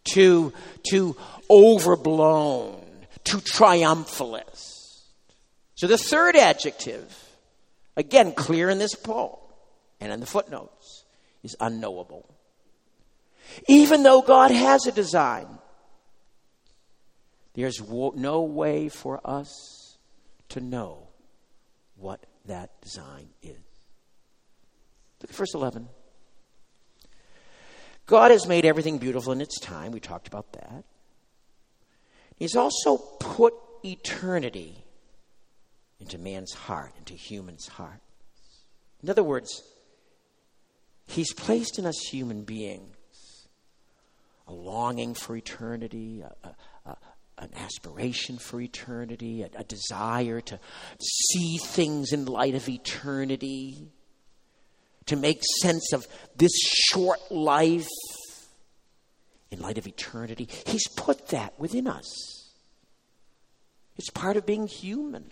too, 0.04 0.52
too 0.88 1.16
overblown, 1.50 2.84
too 3.24 3.38
triumphalist. 3.38 5.02
So 5.74 5.86
the 5.86 5.98
third 5.98 6.36
adjective, 6.36 7.36
again, 7.96 8.32
clear 8.32 8.70
in 8.70 8.78
this 8.78 8.94
poem 8.94 9.36
and 10.00 10.12
in 10.12 10.20
the 10.20 10.26
footnotes, 10.26 11.04
is 11.42 11.56
unknowable. 11.60 12.28
Even 13.68 14.02
though 14.02 14.22
God 14.22 14.50
has 14.50 14.86
a 14.86 14.92
design, 14.92 15.46
there's 17.54 17.80
no 17.80 18.42
way 18.42 18.88
for 18.88 19.20
us 19.24 19.98
to 20.50 20.60
know 20.60 21.08
what 21.96 22.24
that 22.46 22.80
design 22.80 23.28
is. 23.42 23.56
Look 25.20 25.30
at 25.30 25.36
verse 25.36 25.54
11. 25.54 25.88
God 28.06 28.30
has 28.30 28.46
made 28.46 28.64
everything 28.64 28.98
beautiful 28.98 29.32
in 29.32 29.40
its 29.40 29.58
time. 29.58 29.92
We 29.92 30.00
talked 30.00 30.26
about 30.26 30.52
that. 30.52 30.84
He's 32.36 32.56
also 32.56 32.96
put 32.96 33.54
eternity 33.84 34.84
into 36.00 36.18
man's 36.18 36.52
heart, 36.52 36.92
into 36.98 37.14
human's 37.14 37.68
heart. 37.68 38.00
In 39.02 39.10
other 39.10 39.22
words, 39.22 39.62
He's 41.06 41.32
placed 41.34 41.78
in 41.78 41.86
us 41.86 41.98
human 42.10 42.44
beings 42.44 42.96
a 44.46 44.52
longing 44.52 45.14
for 45.14 45.36
eternity, 45.36 46.22
a, 46.22 46.34
a, 46.46 46.90
a, 46.90 46.96
an 47.38 47.50
aspiration 47.56 48.36
for 48.36 48.60
eternity, 48.60 49.42
a, 49.42 49.64
desire 49.64 50.40
to 50.42 50.60
see 51.00 51.56
things 51.56 52.12
in 52.12 52.26
light 52.26 52.54
of 52.54 52.68
eternity, 52.68 53.90
to 55.06 55.16
make 55.16 55.40
sense 55.60 55.92
of 55.92 56.06
this 56.36 56.52
short 56.90 57.20
life 57.30 57.88
in 59.50 59.60
light 59.60 59.78
of 59.78 59.86
eternity. 59.86 60.48
He's 60.66 60.88
put 60.88 61.28
that 61.28 61.58
within 61.58 61.86
us. 61.86 62.52
It's 63.96 64.10
part 64.10 64.36
of 64.36 64.44
being 64.44 64.66
human. 64.66 65.30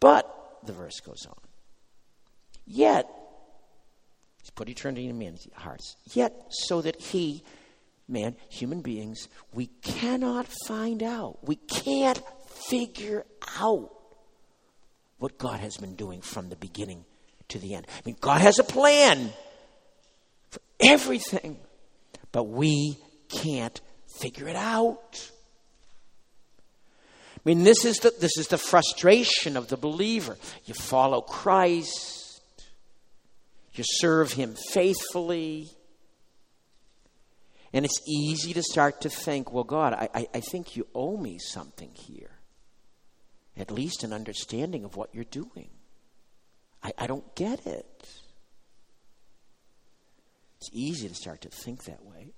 But, 0.00 0.58
the 0.64 0.72
verse 0.72 0.98
goes 1.00 1.24
on, 1.26 1.38
yet, 2.66 3.08
he's 4.42 4.50
put 4.50 4.68
eternity 4.68 5.06
in 5.06 5.18
man's 5.18 5.46
hearts, 5.54 5.96
yet 6.12 6.34
so 6.48 6.82
that 6.82 7.00
he, 7.00 7.44
man, 8.08 8.34
human 8.48 8.80
beings, 8.80 9.28
we 9.52 9.66
cannot 9.82 10.46
find 10.66 11.02
out, 11.02 11.38
we 11.46 11.56
can't 11.56 12.20
figure 12.68 13.24
out 13.58 13.92
what 15.18 15.38
God 15.38 15.60
has 15.60 15.76
been 15.76 15.94
doing 15.94 16.20
from 16.20 16.48
the 16.48 16.56
beginning 16.56 17.04
to 17.54 17.58
the 17.60 17.74
end. 17.74 17.86
I 17.88 18.02
mean, 18.04 18.16
God 18.20 18.40
has 18.40 18.58
a 18.58 18.64
plan 18.64 19.30
for 20.50 20.60
everything, 20.80 21.56
but 22.32 22.44
we 22.44 22.98
can't 23.28 23.80
figure 24.20 24.48
it 24.48 24.56
out. 24.56 25.30
I 27.36 27.40
mean, 27.44 27.62
this 27.62 27.84
is 27.84 27.98
the, 27.98 28.12
this 28.20 28.36
is 28.36 28.48
the 28.48 28.58
frustration 28.58 29.56
of 29.56 29.68
the 29.68 29.76
believer. 29.76 30.36
You 30.64 30.74
follow 30.74 31.20
Christ, 31.20 32.42
you 33.74 33.84
serve 33.86 34.32
Him 34.32 34.54
faithfully. 34.72 35.68
And 37.72 37.84
it's 37.84 38.00
easy 38.08 38.52
to 38.52 38.62
start 38.62 39.00
to 39.00 39.10
think, 39.10 39.52
well, 39.52 39.64
God, 39.64 39.94
I, 39.94 40.08
I, 40.14 40.26
I 40.34 40.40
think 40.40 40.76
you 40.76 40.86
owe 40.94 41.16
me 41.16 41.38
something 41.38 41.90
here. 41.92 42.30
At 43.56 43.72
least 43.72 44.04
an 44.04 44.12
understanding 44.12 44.84
of 44.84 44.96
what 44.96 45.12
you're 45.12 45.24
doing. 45.24 45.70
I, 46.84 46.92
I 46.98 47.06
don't 47.06 47.34
get 47.34 47.66
it. 47.66 48.08
It's 50.58 50.70
easy 50.72 51.08
to 51.08 51.14
start 51.14 51.40
to 51.40 51.48
think 51.48 51.84
that 51.84 52.04
way. 52.04 52.32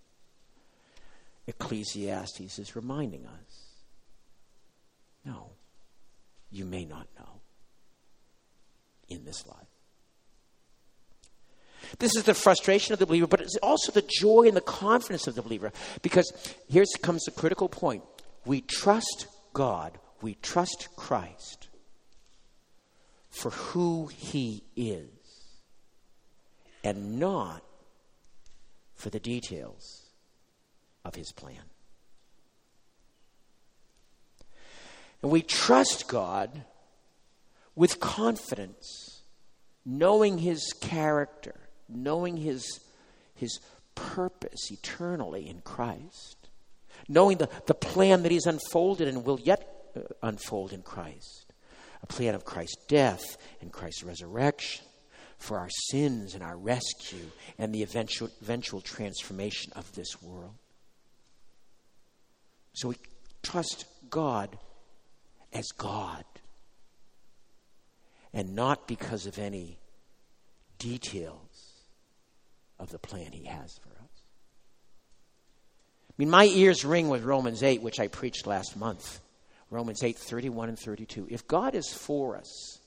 Ecclesiastes 1.49 2.59
is 2.59 2.75
reminding 2.75 3.27
us 3.27 3.63
no, 5.25 5.51
you 6.53 6.65
may 6.65 6.85
not 6.85 7.09
know 7.19 7.41
in 9.09 9.25
this 9.25 9.45
life. 9.45 9.57
This 11.99 12.15
is 12.15 12.23
the 12.23 12.35
frustration 12.35 12.93
of 12.93 13.01
the 13.01 13.07
believer, 13.07 13.27
but 13.27 13.41
it's 13.41 13.57
also 13.57 13.91
the 13.91 14.09
joy 14.09 14.45
and 14.47 14.57
the 14.57 14.61
confidence 14.61 15.27
of 15.27 15.35
the 15.35 15.43
believer. 15.43 15.73
Because 16.01 16.33
here 16.69 16.85
comes 17.03 17.25
the 17.25 17.33
critical 17.33 17.69
point 17.69 18.05
we 18.45 18.61
trust 18.61 19.27
God, 19.53 19.99
we 20.23 20.35
trust 20.43 20.89
Christ 20.95 21.69
for 23.37 23.51
who 23.51 24.07
He 24.07 24.65
is, 24.77 25.11
and 26.83 27.21
not 27.21 27.63
for 28.95 29.11
the 29.11 29.21
details 29.21 30.07
of 31.05 31.15
His 31.15 31.33
plan. 31.33 31.63
And 35.21 35.31
we 35.31 35.43
trust 35.43 36.09
God 36.09 36.65
with 37.75 38.01
confidence, 38.01 39.21
knowing 39.85 40.39
His 40.39 40.73
character, 40.81 41.61
knowing 41.91 42.39
His, 42.39 42.81
his 43.35 43.61
purpose 43.95 44.71
eternally 44.71 45.47
in 45.47 45.61
Christ, 45.61 46.49
knowing 47.07 47.37
the, 47.37 47.51
the 47.67 47.75
plan 47.75 48.23
that 48.23 48.33
He's 48.33 48.47
unfolded 48.47 49.09
and 49.09 49.27
will 49.27 49.41
yet 49.41 49.91
uh, 49.95 50.01
unfold 50.23 50.73
in 50.73 50.81
Christ 50.81 51.46
plan 52.07 52.35
of 52.35 52.45
Christ's 52.45 52.85
death 52.87 53.37
and 53.61 53.73
Christ's 53.73 54.03
resurrection 54.03 54.85
for 55.39 55.59
our 55.59 55.69
sins 55.91 56.35
and 56.35 56.43
our 56.43 56.57
rescue 56.57 57.31
and 57.59 57.75
the 57.75 57.83
eventual, 57.83 58.31
eventual 58.41 58.81
transformation 58.81 59.73
of 59.77 59.93
this 59.95 60.21
world. 60.23 60.55
So 62.73 62.89
we 62.89 62.97
trust 63.43 63.85
God 64.11 64.59
as 65.53 65.67
God 65.77 66.25
and 68.33 68.55
not 68.55 68.87
because 68.87 69.27
of 69.27 69.39
any 69.39 69.79
details 70.79 71.73
of 72.79 72.91
the 72.91 72.99
plan 72.99 73.33
He 73.33 73.45
has 73.45 73.79
for 73.83 73.89
us. 73.89 74.23
I 76.11 76.15
mean, 76.19 76.31
my 76.31 76.45
ears 76.45 76.85
ring 76.85 77.09
with 77.09 77.25
Romans 77.25 77.63
8, 77.63 77.83
which 77.83 78.01
I 78.01 78.09
preached 78.09 78.47
last 78.47 78.77
month. 78.77 79.21
Romans 79.77 80.03
8, 80.03 80.17
31 80.17 80.71
and 80.71 80.79
32. 80.79 81.29
If 81.31 81.47
God 81.47 81.75
is 81.75 81.93
for 81.93 82.35
us, 82.35 82.81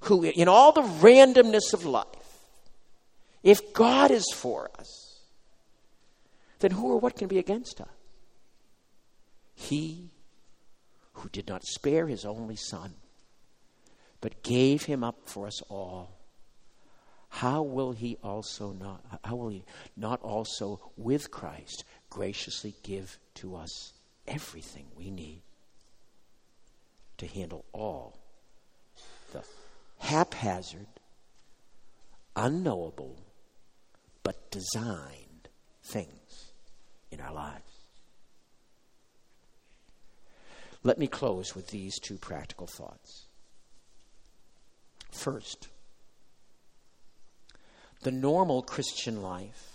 who 0.00 0.22
in 0.22 0.46
all 0.46 0.70
the 0.70 0.82
randomness 0.82 1.74
of 1.74 1.84
life, 1.84 2.06
if 3.42 3.72
God 3.72 4.12
is 4.12 4.24
for 4.32 4.70
us, 4.78 5.20
then 6.60 6.70
who 6.70 6.92
or 6.92 7.00
what 7.00 7.16
can 7.16 7.26
be 7.26 7.38
against 7.38 7.80
us? 7.80 7.88
He 9.54 10.10
who 11.14 11.28
did 11.28 11.48
not 11.48 11.64
spare 11.64 12.06
his 12.06 12.24
only 12.24 12.56
son, 12.56 12.94
but 14.20 14.44
gave 14.44 14.84
him 14.84 15.02
up 15.02 15.28
for 15.28 15.48
us 15.48 15.60
all, 15.62 16.16
how 17.28 17.62
will 17.62 17.90
he 17.92 18.16
also 18.22 18.72
not 18.72 19.02
how 19.24 19.34
will 19.34 19.48
he 19.48 19.64
not 19.96 20.22
also 20.22 20.80
with 20.96 21.32
Christ 21.32 21.84
graciously 22.10 22.74
give 22.84 23.18
to 23.34 23.56
us 23.56 23.92
everything 24.28 24.86
we 24.96 25.10
need 25.10 25.42
to 27.18 27.26
handle 27.26 27.64
all 27.72 28.18
the 29.32 29.42
haphazard, 29.98 30.86
unknowable, 32.34 33.16
but 34.22 34.50
designed 34.50 35.48
things 35.82 36.52
in 37.10 37.20
our 37.20 37.32
lives. 37.32 37.62
Let 40.82 40.98
me 40.98 41.06
close 41.06 41.54
with 41.54 41.68
these 41.68 41.98
two 41.98 42.16
practical 42.16 42.66
thoughts. 42.66 43.26
First, 45.10 45.68
the 48.02 48.12
normal 48.12 48.62
Christian 48.62 49.22
life, 49.22 49.72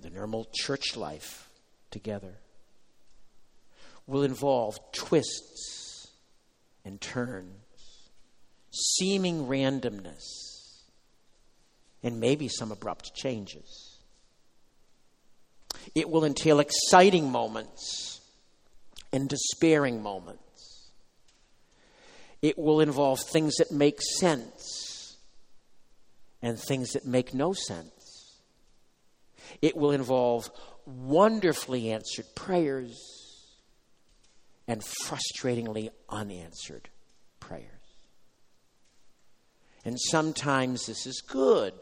the 0.00 0.10
normal 0.10 0.48
church 0.52 0.96
life 0.96 1.48
together, 1.90 2.38
will 4.08 4.24
involve 4.24 4.80
twists 4.90 6.08
and 6.84 7.00
turns, 7.00 8.10
seeming 8.72 9.46
randomness, 9.46 10.80
and 12.02 12.18
maybe 12.18 12.48
some 12.48 12.72
abrupt 12.72 13.14
changes. 13.14 13.98
It 15.94 16.08
will 16.08 16.24
entail 16.24 16.58
exciting 16.58 17.30
moments 17.30 18.20
and 19.12 19.28
despairing 19.28 20.02
moments. 20.02 20.90
It 22.40 22.58
will 22.58 22.80
involve 22.80 23.20
things 23.20 23.56
that 23.56 23.70
make 23.70 24.00
sense 24.00 25.16
and 26.40 26.58
things 26.58 26.92
that 26.92 27.04
make 27.04 27.34
no 27.34 27.52
sense. 27.52 28.38
It 29.60 29.76
will 29.76 29.90
involve 29.90 30.50
wonderfully 30.86 31.90
answered 31.90 32.26
prayers 32.34 33.17
and 34.68 34.82
frustratingly 34.82 35.88
unanswered 36.10 36.90
prayers. 37.40 37.64
And 39.84 39.98
sometimes 39.98 40.86
this 40.86 41.06
is 41.06 41.22
good, 41.22 41.72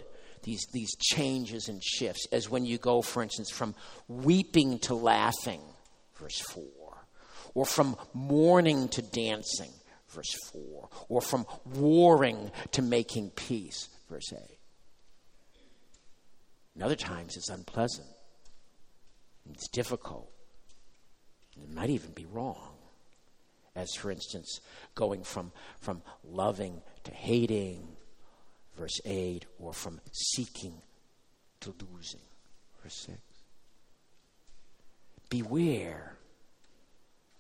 these, 0.45 0.64
these 0.72 0.95
changes 0.97 1.68
and 1.68 1.82
shifts, 1.82 2.26
as 2.30 2.49
when 2.49 2.64
you 2.64 2.78
go, 2.78 3.03
for 3.03 3.22
instance, 3.22 3.51
from 3.51 3.74
weeping 4.07 4.78
to 4.80 4.95
laughing, 4.95 5.61
verse 6.14 6.41
4, 6.53 6.64
or 7.55 7.66
from 7.66 7.97
mourning 8.14 8.89
to 8.91 9.03
dancing, 9.03 9.72
verse 10.11 10.32
4, 10.53 10.89
or 11.09 11.20
from 11.20 11.45
warring 11.64 12.53
to 12.70 12.82
making 12.82 13.30
peace, 13.30 13.89
verse 14.09 14.32
8. 14.32 14.39
And 16.74 16.84
other 16.84 16.95
times 16.95 17.37
it's 17.37 17.49
unpleasant, 17.49 18.07
it's 19.51 19.68
difficult, 19.68 20.30
it 21.61 21.74
might 21.74 21.91
even 21.91 22.12
be 22.12 22.26
wrong 22.26 22.76
as 23.77 23.93
for 23.95 24.11
instance 24.11 24.61
going 24.95 25.22
from 25.22 25.53
from 25.79 26.03
loving 26.24 26.83
to 27.05 27.12
hating 27.12 27.87
verse 28.77 29.01
8 29.05 29.47
or 29.59 29.72
from 29.72 30.01
seeking 30.12 30.74
to 31.61 31.74
losing 31.93 32.20
verse 32.83 33.07
6 33.07 33.18
beware 35.29 36.16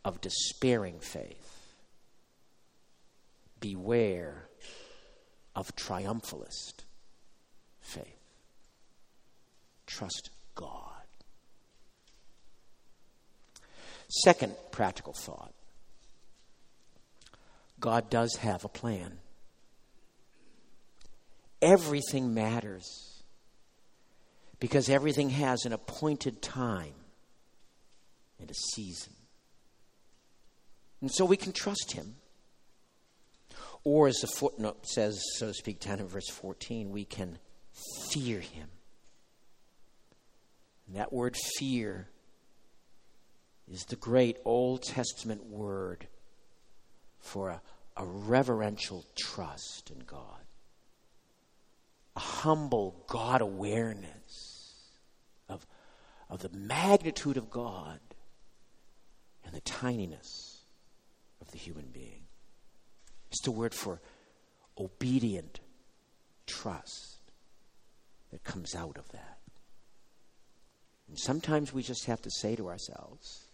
of 0.04 0.20
despairing 0.20 1.00
faith 1.00 1.56
beware 3.60 4.48
of 5.54 5.74
triumphalist 5.74 6.84
faith. 7.80 8.04
Trust 9.86 10.30
God. 10.54 10.82
Second 14.08 14.54
practical 14.70 15.14
thought 15.14 15.52
God 17.78 18.10
does 18.10 18.36
have 18.36 18.64
a 18.64 18.68
plan. 18.68 19.18
Everything 21.60 22.34
matters 22.34 23.22
because 24.60 24.88
everything 24.88 25.30
has 25.30 25.64
an 25.64 25.72
appointed 25.72 26.40
time 26.42 26.94
and 28.40 28.50
a 28.50 28.54
season. 28.54 29.12
And 31.00 31.10
so 31.12 31.24
we 31.24 31.36
can 31.36 31.52
trust 31.52 31.92
Him. 31.92 32.16
Or, 33.84 34.08
as 34.08 34.16
the 34.16 34.26
footnote 34.26 34.86
says, 34.86 35.22
so 35.36 35.48
to 35.48 35.54
speak, 35.54 35.80
down 35.80 36.00
in 36.00 36.08
verse 36.08 36.28
14, 36.28 36.90
we 36.90 37.04
can 37.04 37.38
fear 38.10 38.40
Him. 38.40 38.68
And 40.86 40.96
that 40.96 41.12
word 41.12 41.36
fear 41.58 42.08
is 43.70 43.84
the 43.84 43.96
great 43.96 44.38
Old 44.44 44.82
Testament 44.82 45.44
word 45.46 46.08
for 47.26 47.50
a, 47.50 47.60
a 47.96 48.04
reverential 48.04 49.04
trust 49.16 49.90
in 49.90 49.98
God, 50.06 50.44
a 52.14 52.20
humble 52.20 53.04
God 53.08 53.40
awareness 53.40 54.90
of, 55.48 55.66
of 56.30 56.40
the 56.40 56.50
magnitude 56.50 57.36
of 57.36 57.50
God 57.50 57.98
and 59.44 59.54
the 59.54 59.60
tininess 59.60 60.60
of 61.40 61.50
the 61.50 61.58
human 61.58 61.86
being. 61.92 62.22
It's 63.30 63.42
the 63.42 63.50
word 63.50 63.74
for 63.74 64.00
obedient 64.78 65.60
trust 66.46 67.18
that 68.30 68.44
comes 68.44 68.74
out 68.74 68.98
of 68.98 69.10
that. 69.12 69.38
And 71.08 71.18
sometimes 71.18 71.72
we 71.72 71.82
just 71.82 72.06
have 72.06 72.22
to 72.22 72.30
say 72.30 72.56
to 72.56 72.68
ourselves, 72.68 73.46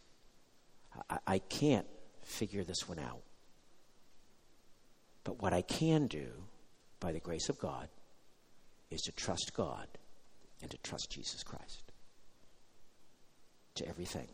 I, 1.09 1.18
I 1.27 1.39
can't 1.39 1.87
figure 2.23 2.64
this 2.64 2.89
one 2.89 2.99
out. 2.99 3.23
But 5.25 5.41
what 5.41 5.53
I 5.53 5.62
can 5.62 6.07
do, 6.07 6.29
by 7.01 7.12
the 7.12 7.20
grace 7.20 7.49
of 7.49 7.59
God, 7.59 7.89
is 8.91 9.01
to 9.03 9.12
trust 9.12 9.53
God 9.55 9.87
and 10.61 10.70
to 10.70 10.79
trust 10.79 11.11
Jesus 11.11 11.43
Christ. 11.43 11.93
To 13.77 13.89
everything, 13.89 14.29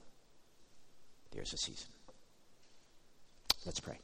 there's 1.31 1.53
a 1.53 1.59
season. 1.59 1.89
Let's 3.65 3.81
pray. 3.81 3.99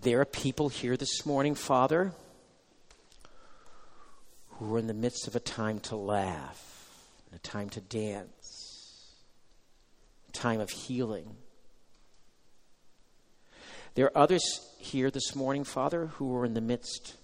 There 0.00 0.20
are 0.20 0.24
people 0.24 0.68
here 0.68 0.96
this 0.96 1.26
morning, 1.26 1.56
Father, 1.56 2.12
who 4.50 4.76
are 4.76 4.78
in 4.78 4.86
the 4.86 4.94
midst 4.94 5.26
of 5.26 5.34
a 5.34 5.40
time 5.40 5.80
to 5.80 5.96
laugh, 5.96 6.88
a 7.34 7.38
time 7.38 7.68
to 7.70 7.80
dance, 7.80 8.37
time 10.38 10.60
of 10.60 10.70
healing. 10.70 11.36
There 13.94 14.06
are 14.06 14.16
others 14.16 14.42
here 14.78 15.10
this 15.10 15.34
morning, 15.34 15.64
Father, 15.64 16.06
who 16.06 16.36
are 16.36 16.44
in 16.44 16.54
the 16.54 16.60
midst 16.60 17.16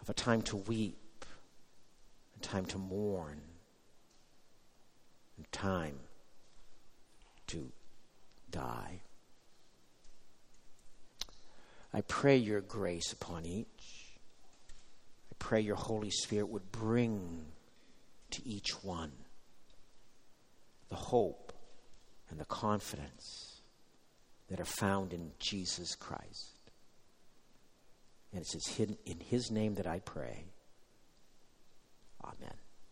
of 0.00 0.08
a 0.08 0.14
time 0.14 0.40
to 0.42 0.56
weep, 0.56 1.26
a 2.36 2.40
time 2.40 2.64
to 2.66 2.78
mourn, 2.78 3.42
a 5.38 5.46
time 5.54 5.98
to 7.48 7.70
die. 8.50 9.00
I 11.92 12.00
pray 12.00 12.38
your 12.38 12.62
grace 12.62 13.12
upon 13.12 13.44
each. 13.44 14.16
I 15.30 15.34
pray 15.38 15.60
your 15.60 15.76
Holy 15.76 16.10
Spirit 16.10 16.48
would 16.48 16.72
bring 16.72 17.44
to 18.30 18.48
each 18.48 18.82
one 18.82 19.12
the 20.88 20.96
hope 20.96 21.43
and 22.30 22.38
the 22.38 22.44
confidence 22.44 23.60
that 24.48 24.60
are 24.60 24.64
found 24.64 25.12
in 25.12 25.30
Jesus 25.38 25.94
Christ. 25.94 26.70
And 28.32 28.42
it's 28.42 28.78
in 28.78 29.20
his 29.20 29.50
name 29.50 29.76
that 29.76 29.86
I 29.86 30.00
pray. 30.00 30.44
Amen. 32.22 32.54